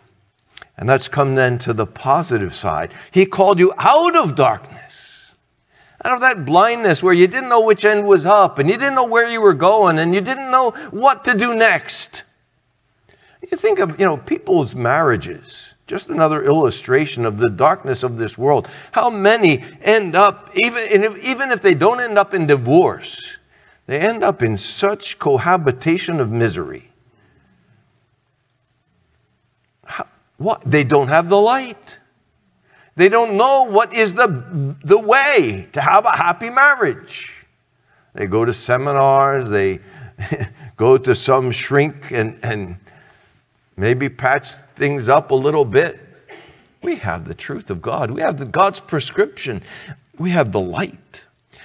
[0.76, 2.92] And let's come then to the positive side.
[3.12, 5.36] He called you out of darkness,
[6.04, 8.96] out of that blindness where you didn't know which end was up and you didn't
[8.96, 12.24] know where you were going and you didn't know what to do next.
[13.48, 18.36] You think of, you know, people's marriages, just another illustration of the darkness of this
[18.36, 18.66] world.
[18.90, 23.38] How many end up, even even if they don't end up in divorce,
[23.86, 26.89] they end up in such cohabitation of misery.
[30.40, 30.62] What?
[30.64, 31.98] They don't have the light.
[32.96, 37.30] They don't know what is the, the way to have a happy marriage.
[38.14, 39.80] They go to seminars, they
[40.78, 42.76] go to some shrink and, and
[43.76, 46.00] maybe patch things up a little bit.
[46.80, 48.10] We have the truth of God.
[48.10, 49.62] We have the, God's prescription.
[50.18, 51.24] We have the light.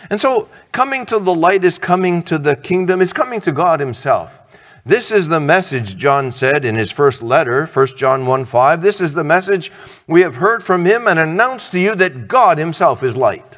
[0.10, 3.80] And so, coming to the light is coming to the kingdom, is coming to God
[3.80, 4.38] Himself.
[4.88, 8.82] This is the message, John said in his first letter, 1 John 1 5.
[8.84, 9.72] This is the message
[10.06, 13.58] we have heard from Him and announced to you that God Himself is light.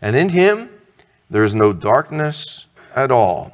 [0.00, 0.70] And in Him
[1.30, 3.52] there is no darkness at all.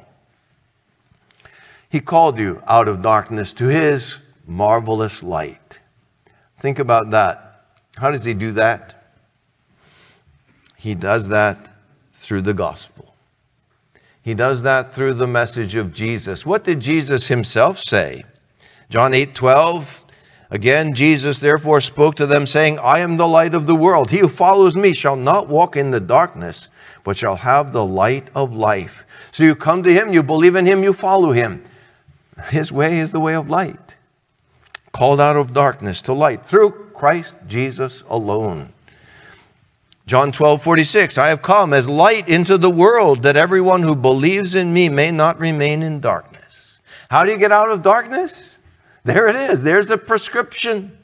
[1.89, 5.79] He called you out of darkness to His marvelous light.
[6.59, 7.65] Think about that.
[7.95, 9.15] How does He do that?
[10.75, 11.73] He does that
[12.13, 13.06] through the gospel.
[14.27, 16.45] He does that through the message of Jesus.
[16.45, 18.25] What did Jesus himself say?
[18.89, 20.03] John 8 12.
[20.51, 24.11] Again, Jesus therefore spoke to them, saying, I am the light of the world.
[24.11, 26.67] He who follows me shall not walk in the darkness,
[27.05, 29.05] but shall have the light of life.
[29.31, 31.63] So you come to him, you believe in him, you follow him.
[32.49, 33.95] His way is the way of light,
[34.91, 38.73] called out of darkness to light through Christ Jesus alone.
[40.07, 44.55] John 12, 46, I have come as light into the world that everyone who believes
[44.55, 46.79] in me may not remain in darkness.
[47.09, 48.55] How do you get out of darkness?
[49.03, 49.63] There it is.
[49.63, 50.97] There's the prescription.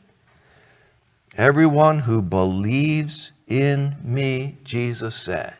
[1.35, 5.57] Everyone who believes in me, Jesus said,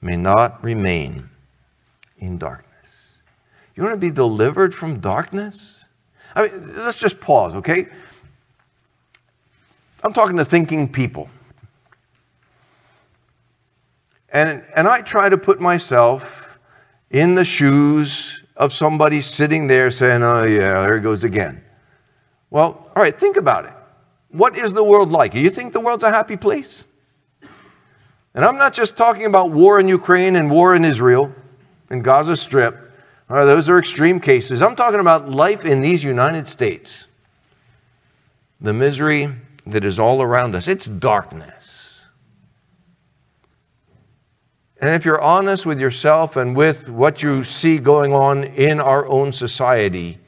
[0.00, 1.28] may not remain
[2.16, 3.18] in darkness.
[3.74, 5.84] You want to be delivered from darkness?
[6.34, 7.88] I mean, let's just pause, okay?
[10.02, 11.28] I'm talking to thinking people.
[14.32, 16.58] And, and I try to put myself
[17.10, 21.62] in the shoes of somebody sitting there saying, oh, yeah, there it goes again.
[22.50, 23.72] Well, all right, think about it.
[24.30, 25.32] What is the world like?
[25.32, 26.84] Do you think the world's a happy place?
[28.34, 31.34] And I'm not just talking about war in Ukraine and war in Israel
[31.90, 32.88] and Gaza Strip.
[33.28, 34.60] Right, those are extreme cases.
[34.60, 37.06] I'm talking about life in these United States.
[38.60, 39.32] The misery
[39.66, 40.66] that is all around us.
[40.66, 41.59] It's darkness.
[44.80, 49.06] And if you're honest with yourself and with what you see going on in our
[49.06, 50.18] own society,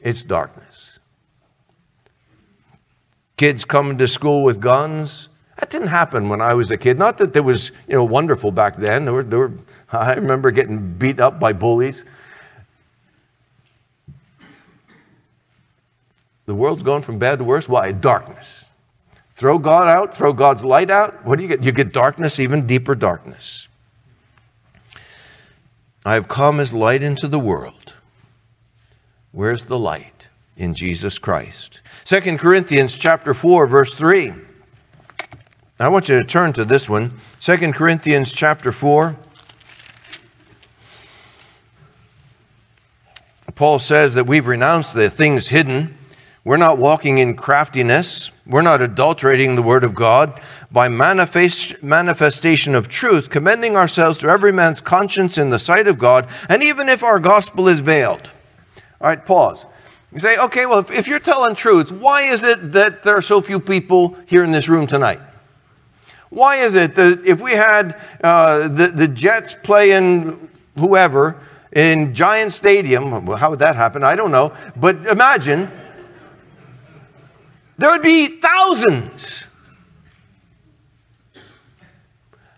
[0.00, 0.98] it's darkness.
[3.36, 5.28] Kids coming to school with guns.
[5.58, 6.98] That didn't happen when I was a kid.
[6.98, 9.04] Not that it was, you know, wonderful back then.
[9.04, 9.52] There were, there were
[9.92, 12.06] I remember getting beat up by bullies.
[16.46, 17.68] The world's going from bad to worse.
[17.68, 17.92] Why?
[17.92, 18.69] Darkness.
[19.40, 21.24] Throw God out, throw God's light out.
[21.24, 21.62] What do you get?
[21.62, 23.68] You get darkness, even deeper darkness.
[26.04, 27.94] I have come as light into the world.
[29.32, 30.26] Where's the light?
[30.58, 31.80] In Jesus Christ.
[32.04, 34.34] 2 Corinthians chapter 4, verse 3.
[35.78, 37.18] I want you to turn to this one.
[37.40, 39.16] 2 Corinthians chapter 4.
[43.54, 45.96] Paul says that we've renounced the things hidden.
[46.44, 48.32] We're not walking in craftiness.
[48.50, 50.40] We're not adulterating the word of God
[50.72, 55.98] by manifest, manifestation of truth, commending ourselves to every man's conscience in the sight of
[55.98, 58.28] God, and even if our gospel is veiled.
[59.00, 59.66] All right, pause.
[60.12, 63.22] You say, okay, well, if, if you're telling truth, why is it that there are
[63.22, 65.20] so few people here in this room tonight?
[66.30, 71.40] Why is it that if we had uh, the, the Jets playing whoever,
[71.72, 73.26] in Giant Stadium.
[73.26, 74.02] How would that happen?
[74.02, 74.52] I don't know.
[74.76, 75.70] But imagine
[77.80, 79.44] there would be thousands.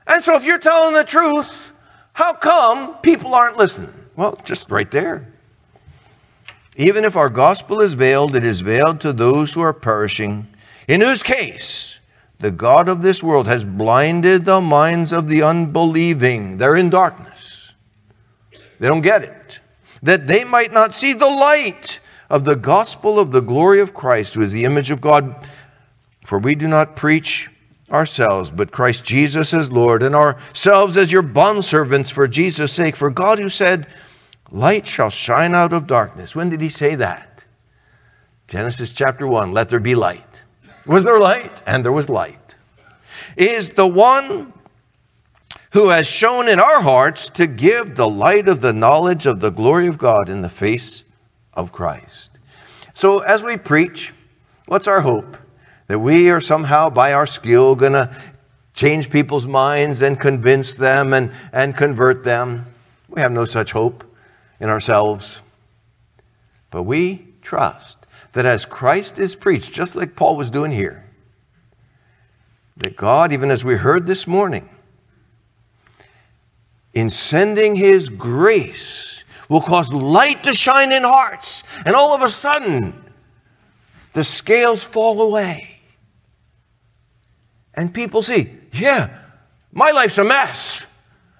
[0.06, 1.72] And so, if you're telling the truth,
[2.12, 3.94] how come people aren't listening?
[4.16, 5.32] Well, just right there.
[6.76, 10.48] Even if our gospel is veiled, it is veiled to those who are perishing,
[10.88, 12.00] in whose case
[12.40, 16.58] the God of this world has blinded the minds of the unbelieving.
[16.58, 17.70] They're in darkness,
[18.80, 19.60] they don't get it.
[20.02, 22.00] That they might not see the light
[22.32, 25.46] of the gospel of the glory of Christ, who is the image of God.
[26.24, 27.50] For we do not preach
[27.90, 32.96] ourselves, but Christ Jesus as Lord, and ourselves as your bondservants for Jesus' sake.
[32.96, 33.86] For God, who said,
[34.50, 36.34] Light shall shine out of darkness.
[36.34, 37.44] When did he say that?
[38.48, 40.42] Genesis chapter 1 Let there be light.
[40.86, 41.62] Was there light?
[41.66, 42.56] And there was light.
[43.36, 44.54] Is the one
[45.72, 49.50] who has shown in our hearts to give the light of the knowledge of the
[49.50, 51.04] glory of God in the face
[51.54, 52.38] of Christ.
[52.94, 54.12] So, as we preach,
[54.66, 55.36] what's our hope?
[55.86, 58.14] That we are somehow, by our skill, going to
[58.74, 62.66] change people's minds and convince them and, and convert them.
[63.08, 64.04] We have no such hope
[64.60, 65.40] in ourselves.
[66.70, 67.98] But we trust
[68.32, 71.04] that as Christ is preached, just like Paul was doing here,
[72.78, 74.68] that God, even as we heard this morning,
[76.94, 79.11] in sending his grace,
[79.52, 81.62] will cause light to shine in hearts.
[81.84, 82.94] And all of a sudden,
[84.14, 85.76] the scales fall away.
[87.74, 89.10] And people see, yeah,
[89.70, 90.86] my life's a mess.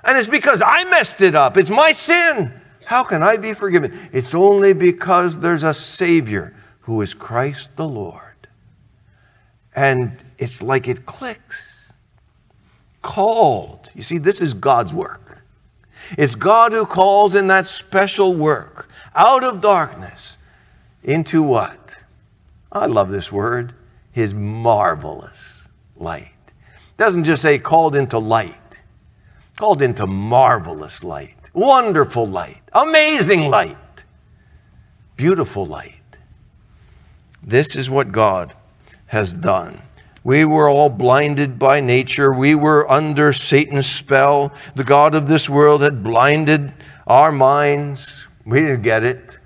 [0.05, 1.57] And it's because I messed it up.
[1.57, 2.53] It's my sin.
[2.85, 4.11] How can I be forgiven?
[4.13, 8.21] It's only because there's a Savior who is Christ the Lord.
[9.75, 11.93] And it's like it clicks.
[13.01, 13.91] Called.
[13.95, 15.42] You see, this is God's work.
[16.19, 20.39] It's God who calls in that special work out of darkness
[21.03, 21.97] into what?
[22.71, 23.75] I love this word,
[24.13, 26.29] his marvelous light.
[26.97, 28.81] Doesn't just say called into light,
[29.57, 34.05] called into marvelous light, wonderful light, amazing light,
[35.17, 35.95] beautiful light.
[37.43, 38.55] This is what God
[39.07, 39.83] has done.
[40.25, 42.33] We were all blinded by nature.
[42.33, 44.53] We were under Satan's spell.
[44.77, 46.73] The God of this world had blinded
[47.07, 48.27] our minds.
[48.47, 49.39] We didn't get it.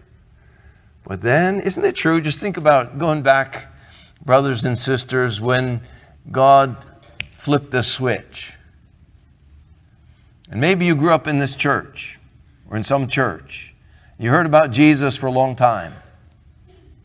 [1.05, 2.20] But then, isn't it true?
[2.20, 3.72] Just think about going back,
[4.24, 5.81] brothers and sisters, when
[6.31, 6.85] God
[7.39, 8.53] flipped the switch.
[10.51, 12.18] And maybe you grew up in this church
[12.68, 13.74] or in some church.
[14.18, 15.95] You heard about Jesus for a long time.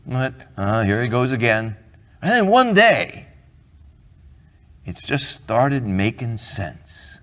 [0.06, 1.76] But uh, here he goes again.
[2.20, 3.26] And then one day,
[4.84, 7.20] it's just started making sense.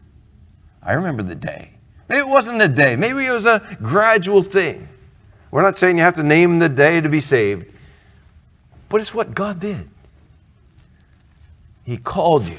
[0.81, 1.71] I remember the day.
[2.07, 4.87] Maybe it wasn't the day, maybe it was a gradual thing.
[5.51, 7.65] We're not saying you have to name the day to be saved,
[8.87, 9.89] but it's what God did.
[11.83, 12.57] He called you.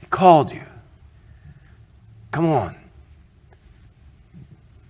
[0.00, 0.62] He called you.
[2.30, 2.76] Come on.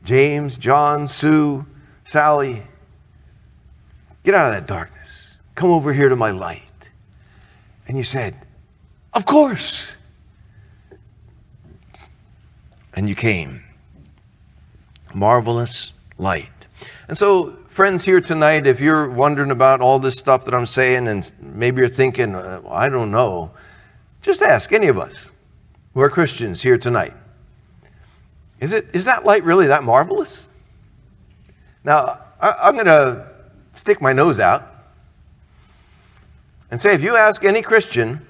[0.04, 1.64] James, John, Sue,
[2.04, 2.62] Sally,
[4.24, 5.38] get out of that darkness.
[5.54, 6.90] Come over here to my light.
[7.86, 8.34] And you said,
[9.12, 9.92] Of course.
[12.94, 13.62] And you came.
[15.14, 16.48] Marvelous light.
[17.08, 21.08] And so, friends here tonight, if you're wondering about all this stuff that I'm saying,
[21.08, 23.50] and maybe you're thinking, I don't know,
[24.22, 25.30] just ask any of us
[25.94, 27.14] who are Christians here tonight.
[28.61, 30.48] Is, it, is that light really that marvelous?
[31.82, 33.26] Now, I, I'm going to
[33.74, 34.66] stick my nose out
[36.70, 38.26] and say if you ask any Christian,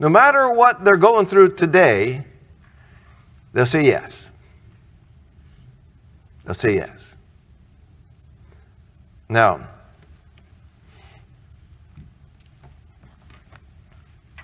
[0.00, 2.24] no matter what they're going through today,
[3.52, 4.26] they'll say yes.
[6.44, 7.14] They'll say yes.
[9.28, 9.68] Now,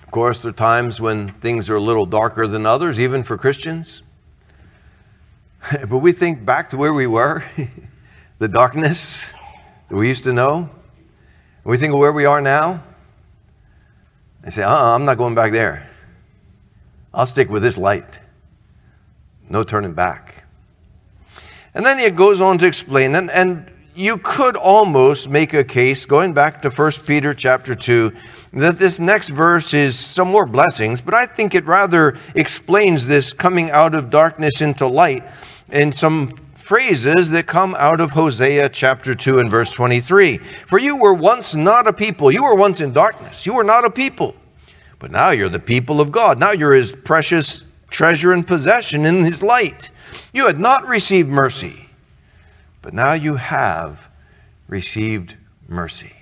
[0.03, 3.35] of course, there are times when things are a little darker than others, even for
[3.35, 4.03] Christians.
[5.89, 7.43] but we think back to where we were,
[8.37, 9.33] the darkness
[9.89, 10.69] that we used to know.
[11.63, 12.83] We think of where we are now.
[14.47, 15.89] And say, uh uh-uh, I'm not going back there.
[17.13, 18.21] I'll stick with this light.
[19.49, 20.45] No turning back.
[21.73, 26.05] And then it goes on to explain, and, and you could almost make a case,
[26.05, 28.13] going back to 1 Peter chapter 2,
[28.53, 33.33] that this next verse is some more blessings, but I think it rather explains this
[33.33, 35.25] coming out of darkness into light
[35.73, 40.37] in some phrases that come out of Hosea chapter 2 and verse 23.
[40.37, 43.85] For you were once not a people, you were once in darkness, you were not
[43.85, 44.35] a people,
[44.99, 46.39] but now you're the people of God.
[46.39, 49.91] Now you're his precious treasure and possession in his light.
[50.33, 51.87] You had not received mercy
[52.87, 54.07] but now you have
[54.69, 55.35] received
[55.67, 56.13] mercy.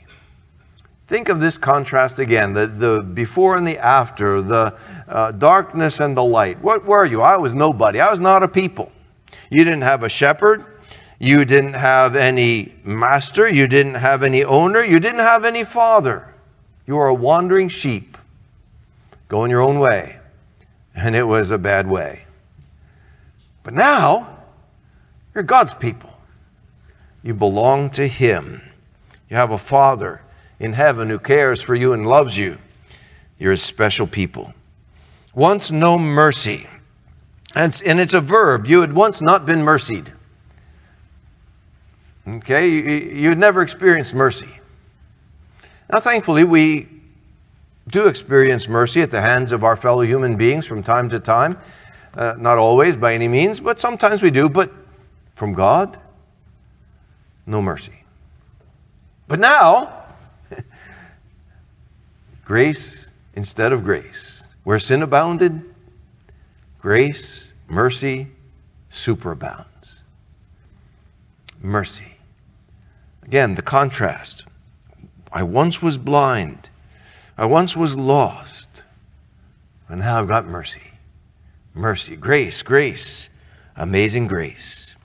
[1.07, 4.75] Think of this contrast again the, the before and the after, the
[5.07, 6.59] uh, darkness and the light.
[6.63, 7.21] What were you?
[7.21, 7.99] I was nobody.
[7.99, 8.91] I was not a people.
[9.49, 10.65] You didn't have a shepherd.
[11.19, 13.51] You didn't have any master.
[13.51, 14.83] You didn't have any owner.
[14.83, 16.33] You didn't have any father.
[16.85, 18.17] You were a wandering sheep
[19.27, 20.17] going your own way.
[20.93, 22.23] And it was a bad way.
[23.63, 24.37] But now,
[25.33, 26.11] you're God's people.
[27.23, 28.61] You belong to Him.
[29.29, 30.21] You have a Father
[30.59, 32.57] in heaven who cares for you and loves you.
[33.39, 34.53] You're a special people.
[35.33, 36.67] Once no mercy.
[37.55, 38.67] And, and it's a verb.
[38.67, 40.11] You had once not been mercied.
[42.27, 42.67] Okay?
[42.67, 44.49] You, you had never experienced mercy.
[45.91, 46.89] Now, thankfully, we
[47.87, 51.57] do experience mercy at the hands of our fellow human beings from time to time.
[52.13, 54.49] Uh, not always by any means, but sometimes we do.
[54.49, 54.71] But
[55.35, 55.99] from God,
[57.45, 58.03] no mercy.
[59.27, 60.05] But now,
[62.45, 64.43] grace instead of grace.
[64.63, 65.61] Where sin abounded,
[66.79, 68.27] grace, mercy
[68.91, 70.01] superabounds.
[71.61, 72.17] Mercy.
[73.23, 74.45] Again, the contrast.
[75.31, 76.69] I once was blind,
[77.37, 78.67] I once was lost,
[79.89, 80.81] and now I've got mercy.
[81.73, 83.29] Mercy, grace, grace,
[83.75, 84.95] amazing grace.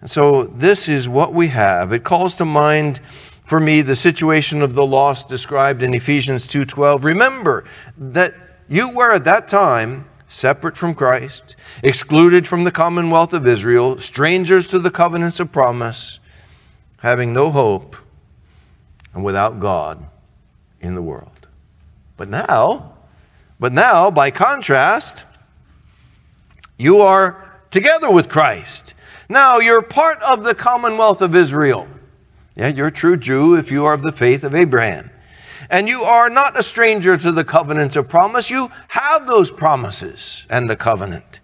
[0.00, 1.92] And so this is what we have.
[1.92, 3.00] It calls to mind
[3.44, 7.04] for me the situation of the lost described in Ephesians 2:12.
[7.04, 7.64] Remember
[7.96, 8.34] that
[8.68, 14.68] you were at that time separate from Christ, excluded from the commonwealth of Israel, strangers
[14.68, 16.20] to the covenants of promise,
[16.98, 17.96] having no hope
[19.12, 20.06] and without God
[20.80, 21.48] in the world.
[22.16, 22.94] But now,
[23.58, 25.24] but now by contrast,
[26.78, 28.94] you are together with Christ.
[29.28, 31.88] Now you're part of the commonwealth of Israel.
[32.54, 35.10] Yeah, you're a true Jew if you are of the faith of Abraham.
[35.70, 38.50] And you are not a stranger to the covenants of promise.
[38.50, 41.38] You have those promises and the covenant.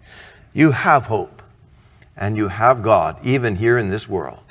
[0.53, 1.41] You have hope.
[2.17, 4.43] And you have God, even here in this world.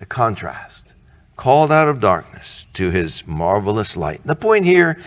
[0.00, 0.92] The contrast.
[1.36, 4.20] Called out of darkness to his marvelous light.
[4.24, 4.98] The point here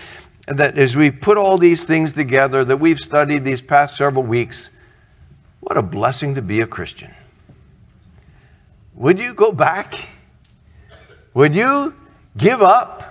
[0.47, 4.72] that as we put all these things together that we've studied these past several weeks,
[5.59, 7.14] what a blessing to be a Christian.
[8.95, 10.07] Would you go back?
[11.34, 11.93] Would you
[12.38, 13.11] give up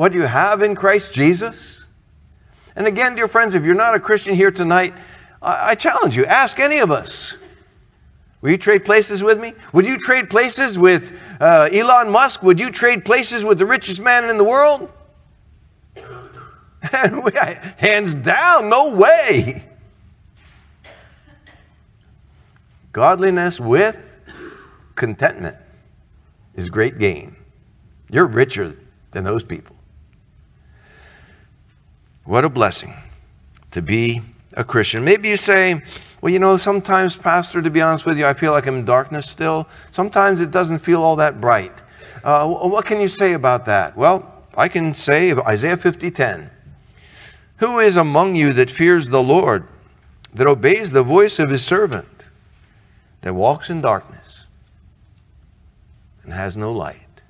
[0.00, 1.84] what do you have in Christ Jesus?
[2.74, 4.94] And again, dear friends, if you're not a Christian here tonight,
[5.42, 7.34] I, challenge you ask any of us.
[8.40, 9.52] Will you trade places with me?
[9.74, 12.42] Would you trade places with uh, Elon Musk?
[12.42, 14.90] Would you trade places with the richest man in the world?
[16.80, 19.62] Hands down, no way.
[22.92, 24.00] Godliness with
[24.94, 25.58] contentment
[26.54, 27.36] is great gain.
[28.08, 28.78] You're richer
[29.10, 29.76] than those people.
[32.24, 32.94] What a blessing
[33.70, 34.22] to be
[34.54, 35.04] a Christian.
[35.04, 35.82] Maybe you say,
[36.20, 38.84] well, you know, sometimes, Pastor, to be honest with you, I feel like I'm in
[38.84, 39.66] darkness still.
[39.90, 41.72] Sometimes it doesn't feel all that bright.
[42.22, 43.96] Uh, what can you say about that?
[43.96, 46.50] Well, I can say Isaiah 50:10.
[47.56, 49.66] Who is among you that fears the Lord,
[50.34, 52.26] that obeys the voice of his servant,
[53.22, 54.46] that walks in darkness
[56.24, 57.22] and has no light?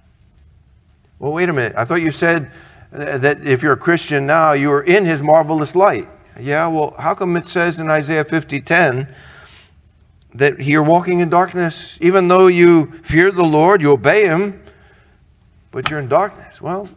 [1.18, 1.74] Well, wait a minute.
[1.76, 2.50] I thought you said
[2.92, 6.08] that if you're a Christian now, you are in his marvelous light.
[6.38, 9.12] Yeah, well, how come it says in Isaiah 50:10
[10.34, 14.62] that you're walking in darkness even though you fear the Lord, you obey him,
[15.70, 16.60] but you're in darkness?
[16.60, 16.88] Well,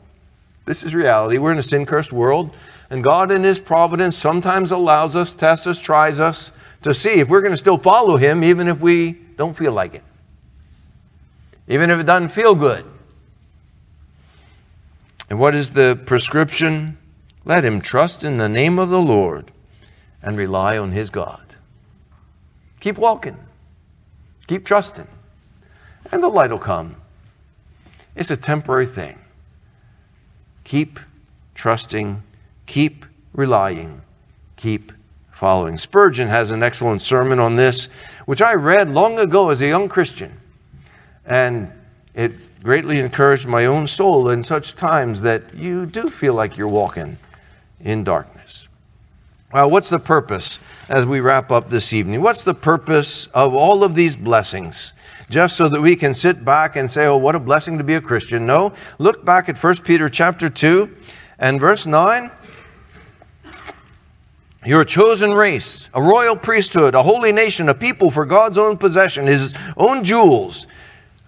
[0.65, 1.37] this is reality.
[1.37, 2.51] We're in a sin-cursed world,
[2.89, 6.51] and God in his providence sometimes allows us, tests us, tries us
[6.83, 9.93] to see if we're going to still follow him even if we don't feel like
[9.93, 10.03] it.
[11.67, 12.85] Even if it doesn't feel good.
[15.33, 16.95] And what is the prescription?
[17.43, 19.51] Let him trust in the name of the Lord
[20.21, 21.55] and rely on his God.
[22.79, 23.39] Keep walking,
[24.45, 25.07] keep trusting,
[26.11, 26.97] and the light will come.
[28.15, 29.17] It's a temporary thing.
[30.65, 30.99] Keep
[31.55, 32.21] trusting,
[32.67, 33.03] keep
[33.33, 34.03] relying,
[34.55, 34.91] keep
[35.31, 35.79] following.
[35.79, 37.85] Spurgeon has an excellent sermon on this,
[38.27, 40.39] which I read long ago as a young Christian.
[41.25, 41.73] And
[42.13, 46.67] it greatly encouraged my own soul in such times that you do feel like you're
[46.67, 47.17] walking
[47.81, 48.69] in darkness.
[49.51, 52.21] Well, what's the purpose as we wrap up this evening?
[52.21, 54.93] What's the purpose of all of these blessings?
[55.29, 57.95] Just so that we can sit back and say, oh, what a blessing to be
[57.95, 58.45] a Christian.
[58.45, 60.89] No, look back at 1 Peter chapter 2
[61.39, 62.31] and verse 9.
[64.65, 68.77] You're a chosen race, a royal priesthood, a holy nation, a people for God's own
[68.77, 70.65] possession, his own jewels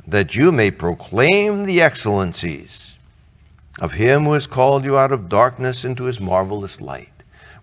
[0.07, 2.93] that you may proclaim the excellencies
[3.79, 7.11] of him who has called you out of darkness into his marvelous light.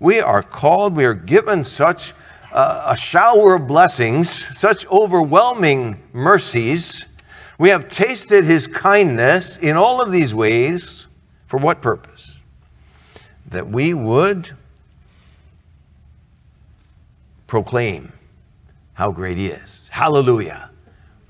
[0.01, 2.13] We are called, we are given such
[2.53, 7.07] uh, a shower of blessings, such overwhelming mercies.
[7.59, 11.07] We have tasted his kindness in all of these ways.
[11.47, 12.39] For what purpose?
[13.47, 14.51] That we would
[17.47, 18.13] proclaim
[18.95, 19.89] how great he is.
[19.91, 20.71] Hallelujah.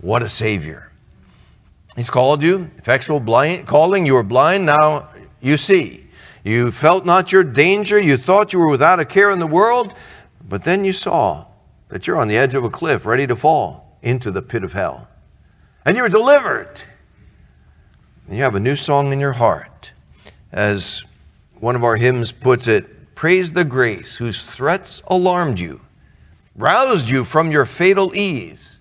[0.01, 0.91] What a Savior.
[1.97, 4.07] He's called you, effectual blind, calling.
[4.07, 6.07] You were blind, now you see.
[6.45, 8.01] You felt not your danger.
[8.01, 9.93] You thought you were without a care in the world,
[10.49, 11.47] but then you saw
[11.88, 14.72] that you're on the edge of a cliff, ready to fall into the pit of
[14.72, 15.07] hell.
[15.84, 16.82] And you were delivered.
[18.26, 19.90] And you have a new song in your heart.
[20.51, 21.03] As
[21.61, 25.80] one of our hymns puts it, praise the grace whose threats alarmed you,
[26.57, 28.72] roused you from your fatal ease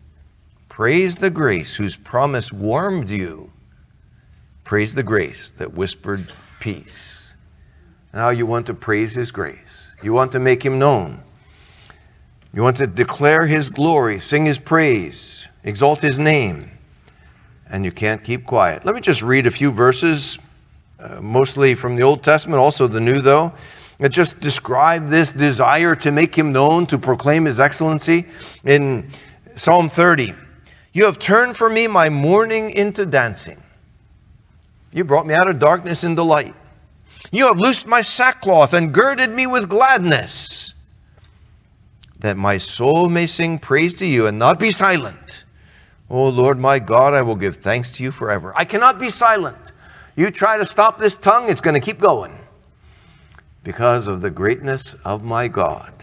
[0.71, 3.51] Praise the grace whose promise warmed you.
[4.63, 7.35] Praise the grace that whispered peace.
[8.13, 9.81] Now you want to praise his grace.
[10.01, 11.21] You want to make him known.
[12.53, 16.71] You want to declare his glory, sing his praise, exalt his name.
[17.69, 18.85] And you can't keep quiet.
[18.85, 20.39] Let me just read a few verses,
[21.01, 23.51] uh, mostly from the Old Testament, also the New, though,
[23.97, 28.25] that just describe this desire to make him known, to proclaim his excellency.
[28.63, 29.09] In
[29.57, 30.33] Psalm 30,
[30.93, 33.61] you have turned for me my mourning into dancing.
[34.91, 36.55] You brought me out of darkness into light.
[37.31, 40.73] You have loosed my sackcloth and girded me with gladness,
[42.19, 45.45] that my soul may sing praise to you and not be silent.
[46.09, 48.51] O Lord my God, I will give thanks to you forever.
[48.55, 49.71] I cannot be silent.
[50.17, 52.37] You try to stop this tongue, it's going to keep going
[53.63, 56.00] because of the greatness of my God.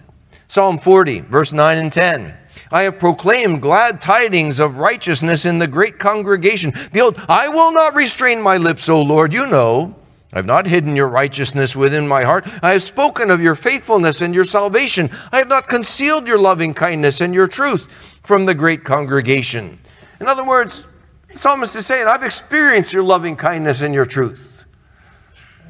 [0.49, 2.35] Psalm 40, verse 9 and 10.
[2.71, 6.73] I have proclaimed glad tidings of righteousness in the great congregation.
[6.93, 9.95] Behold, I will not restrain my lips, O Lord, you know.
[10.33, 12.47] I have not hidden your righteousness within my heart.
[12.63, 15.11] I have spoken of your faithfulness and your salvation.
[15.33, 17.89] I have not concealed your loving kindness and your truth
[18.23, 19.79] from the great congregation.
[20.21, 20.87] In other words,
[21.33, 24.65] the psalmist is saying, I've experienced your loving kindness and your truth.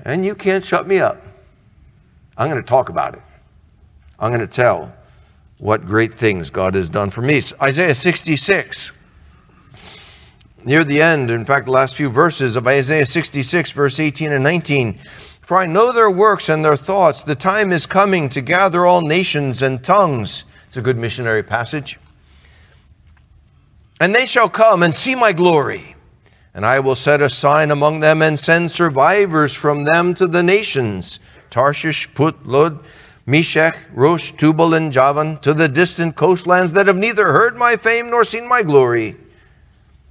[0.05, 1.23] And you can't shut me up.
[2.37, 3.23] I'm going to talk about it.
[4.19, 4.93] I'm going to tell
[5.59, 7.41] what great things God has done for me.
[7.61, 8.93] Isaiah 66.
[10.65, 14.43] Near the end, in fact, the last few verses of Isaiah 66, verse 18 and
[14.43, 14.99] 19.
[15.41, 17.23] For I know their works and their thoughts.
[17.23, 20.45] The time is coming to gather all nations and tongues.
[20.67, 21.99] It's a good missionary passage.
[24.01, 25.97] And they shall come and see my glory.
[26.55, 30.43] And I will set a sign among them and send survivors from them to the
[30.43, 32.79] nations Tarshish, Put, Lud,
[33.29, 38.09] Meshech, Rosh, Tubal, and Javan, to the distant coastlands that have neither heard my fame
[38.09, 39.17] nor seen my glory.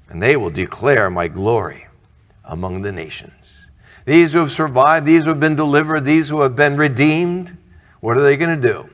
[0.07, 1.87] And they will declare my glory
[2.45, 3.33] among the nations.
[4.05, 7.57] These who have survived, these who have been delivered, these who have been redeemed,
[8.01, 8.87] what are they going to do?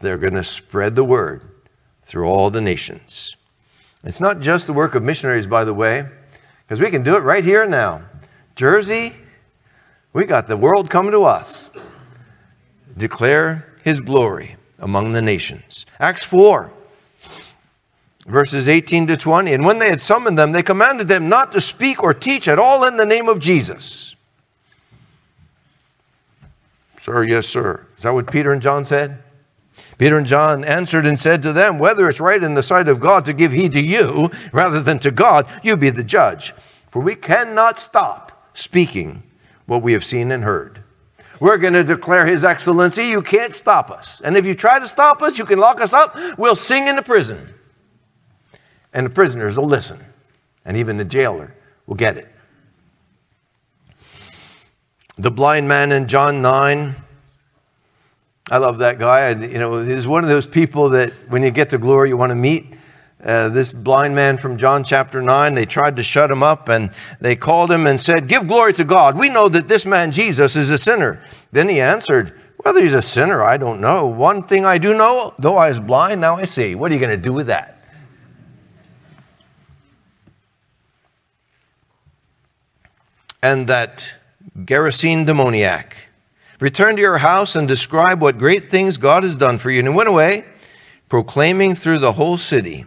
[0.00, 1.42] They're going to spread the word
[2.04, 3.36] through all the nations.
[4.02, 6.08] It's not just the work of missionaries, by the way,
[6.62, 8.04] because we can do it right here and now.
[8.56, 9.14] Jersey,
[10.14, 11.68] we got the world coming to us
[13.00, 15.86] declare his glory among the nations.
[15.98, 16.70] Acts 4,
[18.26, 19.52] verses 18 to 20.
[19.52, 22.58] And when they had summoned them, they commanded them not to speak or teach at
[22.58, 24.14] all in the name of Jesus.
[27.00, 27.86] Sir, yes, sir.
[27.96, 29.22] Is that what Peter and John said?
[29.96, 33.00] Peter and John answered and said to them, Whether it's right in the sight of
[33.00, 36.52] God to give heed to you rather than to God, you be the judge.
[36.90, 39.22] For we cannot stop speaking
[39.66, 40.82] what we have seen and heard.
[41.40, 43.04] We're going to declare His excellency.
[43.04, 44.20] You can't stop us.
[44.22, 46.16] And if you try to stop us, you can lock us up.
[46.38, 47.54] We'll sing in the prison.
[48.92, 50.04] And the prisoners will listen.
[50.64, 51.54] And even the jailer
[51.86, 52.28] will get it.
[55.16, 56.94] The blind man in John 9.
[58.50, 59.30] I love that guy.
[59.30, 62.30] You know, he's one of those people that when you get to glory, you want
[62.30, 62.74] to meet.
[63.22, 66.90] Uh, this blind man from John chapter 9, they tried to shut him up and
[67.20, 69.18] they called him and said, Give glory to God.
[69.18, 71.22] We know that this man Jesus is a sinner.
[71.52, 74.06] Then he answered, Whether he's a sinner, I don't know.
[74.06, 76.74] One thing I do know, though I was blind, now I see.
[76.74, 77.76] What are you going to do with that?
[83.42, 84.14] And that
[84.56, 85.94] Gerasene demoniac.
[86.58, 89.80] Return to your house and describe what great things God has done for you.
[89.80, 90.44] And he went away,
[91.10, 92.86] proclaiming through the whole city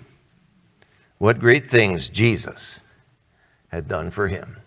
[1.24, 2.82] what great things Jesus
[3.70, 4.58] had done for him.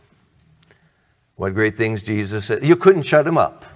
[1.35, 2.65] What great things Jesus said.
[2.65, 3.67] You couldn't shut him up.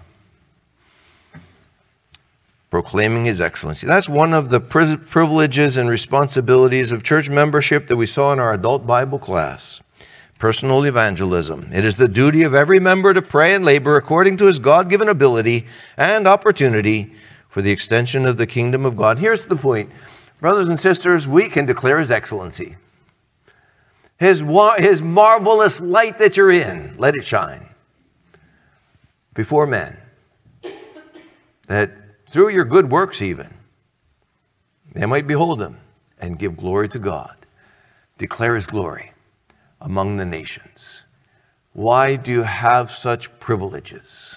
[2.70, 3.86] Proclaiming his excellency.
[3.86, 8.54] That's one of the privileges and responsibilities of church membership that we saw in our
[8.54, 9.82] adult Bible class
[10.38, 11.68] personal evangelism.
[11.74, 14.88] It is the duty of every member to pray and labor according to his God
[14.88, 15.66] given ability
[15.98, 17.12] and opportunity
[17.46, 19.18] for the extension of the kingdom of God.
[19.18, 19.90] Here's the point.
[20.40, 22.76] Brothers and sisters, we can declare his excellency.
[24.18, 24.42] His,
[24.78, 27.66] his marvelous light that you're in, let it shine
[29.34, 29.96] before men.
[31.66, 31.92] That
[32.26, 33.54] through your good works, even,
[34.92, 35.78] they might behold him
[36.18, 37.34] and give glory to God.
[38.18, 39.12] Declare his glory
[39.80, 41.02] among the nations.
[41.72, 44.36] Why do you have such privileges?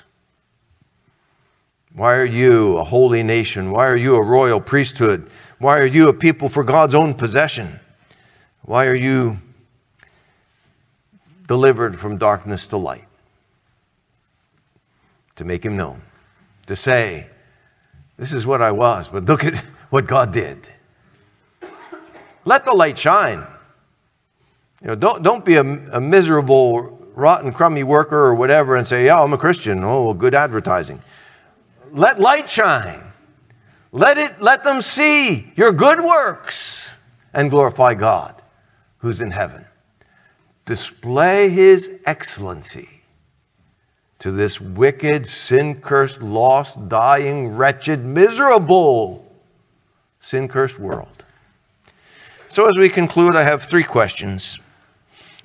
[1.93, 3.71] Why are you a holy nation?
[3.71, 5.29] Why are you a royal priesthood?
[5.63, 7.79] Why are you a people for God's own possession?
[8.63, 9.37] Why are you
[11.47, 13.07] delivered from darkness to light?
[15.37, 16.01] To make him known,
[16.67, 17.27] to say,
[18.17, 19.55] This is what I was, but look at
[19.89, 20.67] what God did.
[22.43, 23.47] Let the light shine.
[24.81, 29.05] You know, don't, don't be a, a miserable, rotten, crummy worker or whatever and say,
[29.05, 29.81] Yeah, I'm a Christian.
[29.81, 31.01] Oh, good advertising.
[31.93, 33.12] Let light shine.
[33.93, 36.95] Let it let them see your good works
[37.31, 38.41] and glorify God
[38.97, 39.65] who's in heaven.
[40.65, 42.89] Display his excellency
[44.17, 49.31] to this wicked, sin cursed, lost, dying, wretched, miserable,
[50.21, 51.25] sin cursed world.
[52.49, 54.57] So, as we conclude, I have three questions.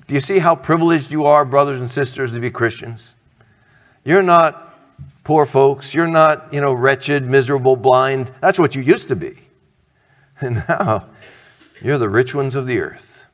[0.07, 3.13] Do you see how privileged you are, brothers and sisters, to be Christians?
[4.03, 4.68] You're not
[5.29, 5.93] poor folks.
[5.93, 8.31] You're not, you know, wretched, miserable, blind.
[8.41, 9.37] That's what you used to be.
[10.41, 11.05] And now
[11.83, 13.25] you're the rich ones of the earth.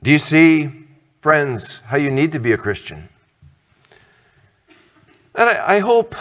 [0.00, 0.70] Do you see,
[1.22, 3.08] friends, how you need to be a Christian?
[5.34, 6.14] And I, I hope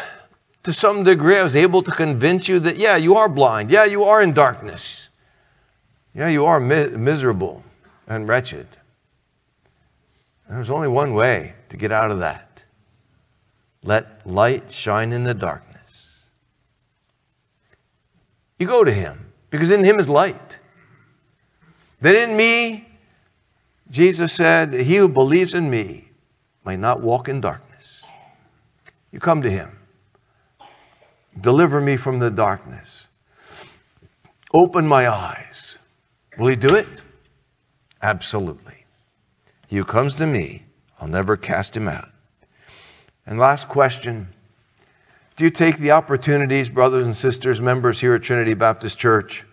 [0.63, 3.69] to some degree I was able to convince you that, yeah, you are blind.
[3.69, 5.09] Yeah, you are in darkness.
[6.15, 7.63] Yeah, you are mi- miserable
[8.07, 8.65] and wretched.
[10.49, 12.46] There's only one way to get out of that
[13.87, 16.25] let light shine in the darkness.
[18.59, 20.59] You go to him because in him is light.
[22.01, 22.89] Then in me,
[23.89, 26.09] Jesus said, He who believes in me
[26.65, 28.03] might not walk in darkness.
[29.13, 29.79] You come to him.
[31.39, 33.07] Deliver me from the darkness.
[34.53, 35.77] Open my eyes.
[36.37, 37.03] Will he do it?
[38.01, 38.83] Absolutely.
[39.67, 40.63] He who comes to me,
[40.99, 42.09] I'll never cast him out.
[43.27, 44.29] And last question
[45.35, 49.43] Do you take the opportunities, brothers and sisters, members here at Trinity Baptist Church?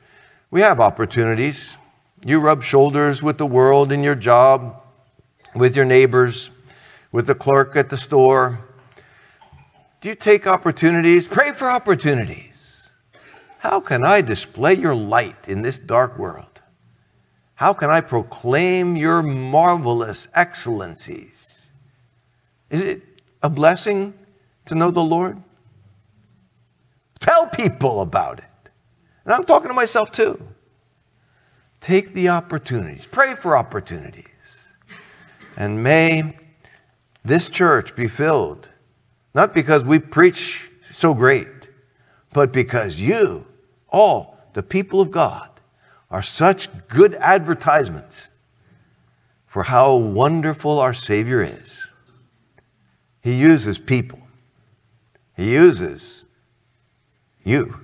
[0.50, 1.76] We have opportunities.
[2.24, 4.80] You rub shoulders with the world in your job,
[5.54, 6.50] with your neighbors,
[7.10, 8.60] with the clerk at the store.
[10.00, 11.26] Do you take opportunities?
[11.26, 12.90] Pray for opportunities.
[13.58, 16.62] How can I display your light in this dark world?
[17.56, 21.70] How can I proclaim your marvelous excellencies?
[22.70, 23.13] Is it
[23.45, 24.14] a blessing
[24.64, 25.40] to know the Lord?
[27.20, 28.70] Tell people about it.
[29.24, 30.42] And I'm talking to myself too.
[31.80, 34.24] Take the opportunities, pray for opportunities.
[35.59, 36.38] And may
[37.22, 38.70] this church be filled,
[39.34, 41.68] not because we preach so great,
[42.32, 43.47] but because you,
[43.90, 45.51] all the people of God,
[46.11, 48.30] are such good advertisements
[49.47, 51.84] for how wonderful our Savior is.
[53.24, 54.20] He uses people,
[55.34, 56.26] He uses
[57.42, 57.80] you.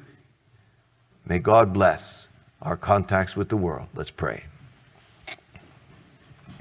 [1.25, 2.29] May God bless
[2.61, 3.89] our contacts with the world.
[3.95, 4.45] Let's pray.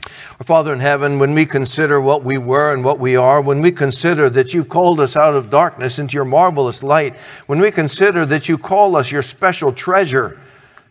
[0.06, 3.62] Our Father in heaven, when we consider what we were and what we are, when
[3.62, 7.18] we consider that you called us out of darkness into your marvelous light,
[7.48, 10.40] when we consider that you call us your special treasure,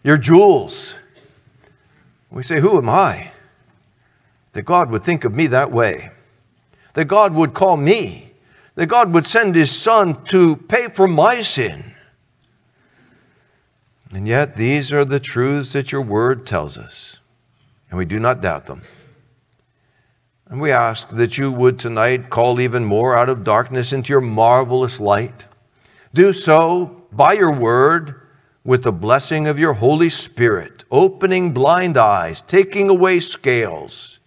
[0.04, 0.94] your jewels,
[2.30, 3.30] we say, Who am I?
[4.52, 6.10] That God would think of me that way
[6.98, 8.32] that God would call me,
[8.74, 11.94] that God would send His Son to pay for my sin.
[14.10, 17.18] And yet, these are the truths that your word tells us,
[17.88, 18.82] and we do not doubt them.
[20.48, 24.20] And we ask that you would tonight call even more out of darkness into your
[24.20, 25.46] marvelous light.
[26.12, 28.22] Do so by your word
[28.64, 34.18] with the blessing of your Holy Spirit, opening blind eyes, taking away scales,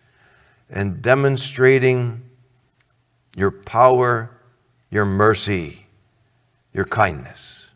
[0.69, 2.23] and demonstrating
[3.35, 4.29] your power,
[4.89, 5.85] your mercy,
[6.73, 7.67] your kindness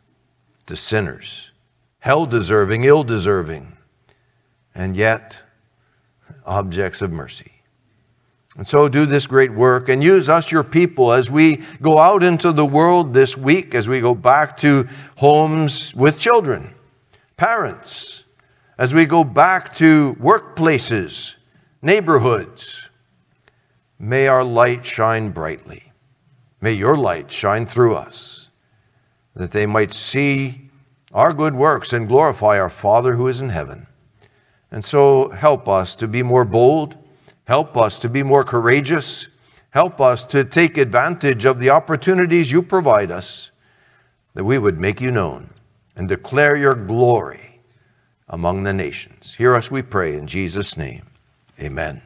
[0.65, 1.51] to sinners,
[1.99, 3.75] hell deserving, ill deserving,
[4.73, 5.37] and yet
[6.45, 7.51] objects of mercy.
[8.57, 12.23] And so do this great work and use us, your people, as we go out
[12.23, 14.87] into the world this week, as we go back to
[15.17, 16.73] homes with children,
[17.35, 18.23] parents,
[18.77, 21.35] as we go back to workplaces,
[21.81, 22.84] neighborhoods,
[23.99, 25.91] May our light shine brightly.
[26.61, 28.49] May your light shine through us
[29.35, 30.69] that they might see
[31.13, 33.87] our good works and glorify our Father who is in heaven.
[34.71, 36.97] And so help us to be more bold,
[37.45, 39.27] help us to be more courageous,
[39.69, 43.51] help us to take advantage of the opportunities you provide us,
[44.33, 45.49] that we would make you known
[45.95, 47.61] and declare your glory
[48.27, 49.35] among the nations.
[49.37, 51.05] Hear us, we pray, in Jesus' name.
[51.59, 52.01] Amen.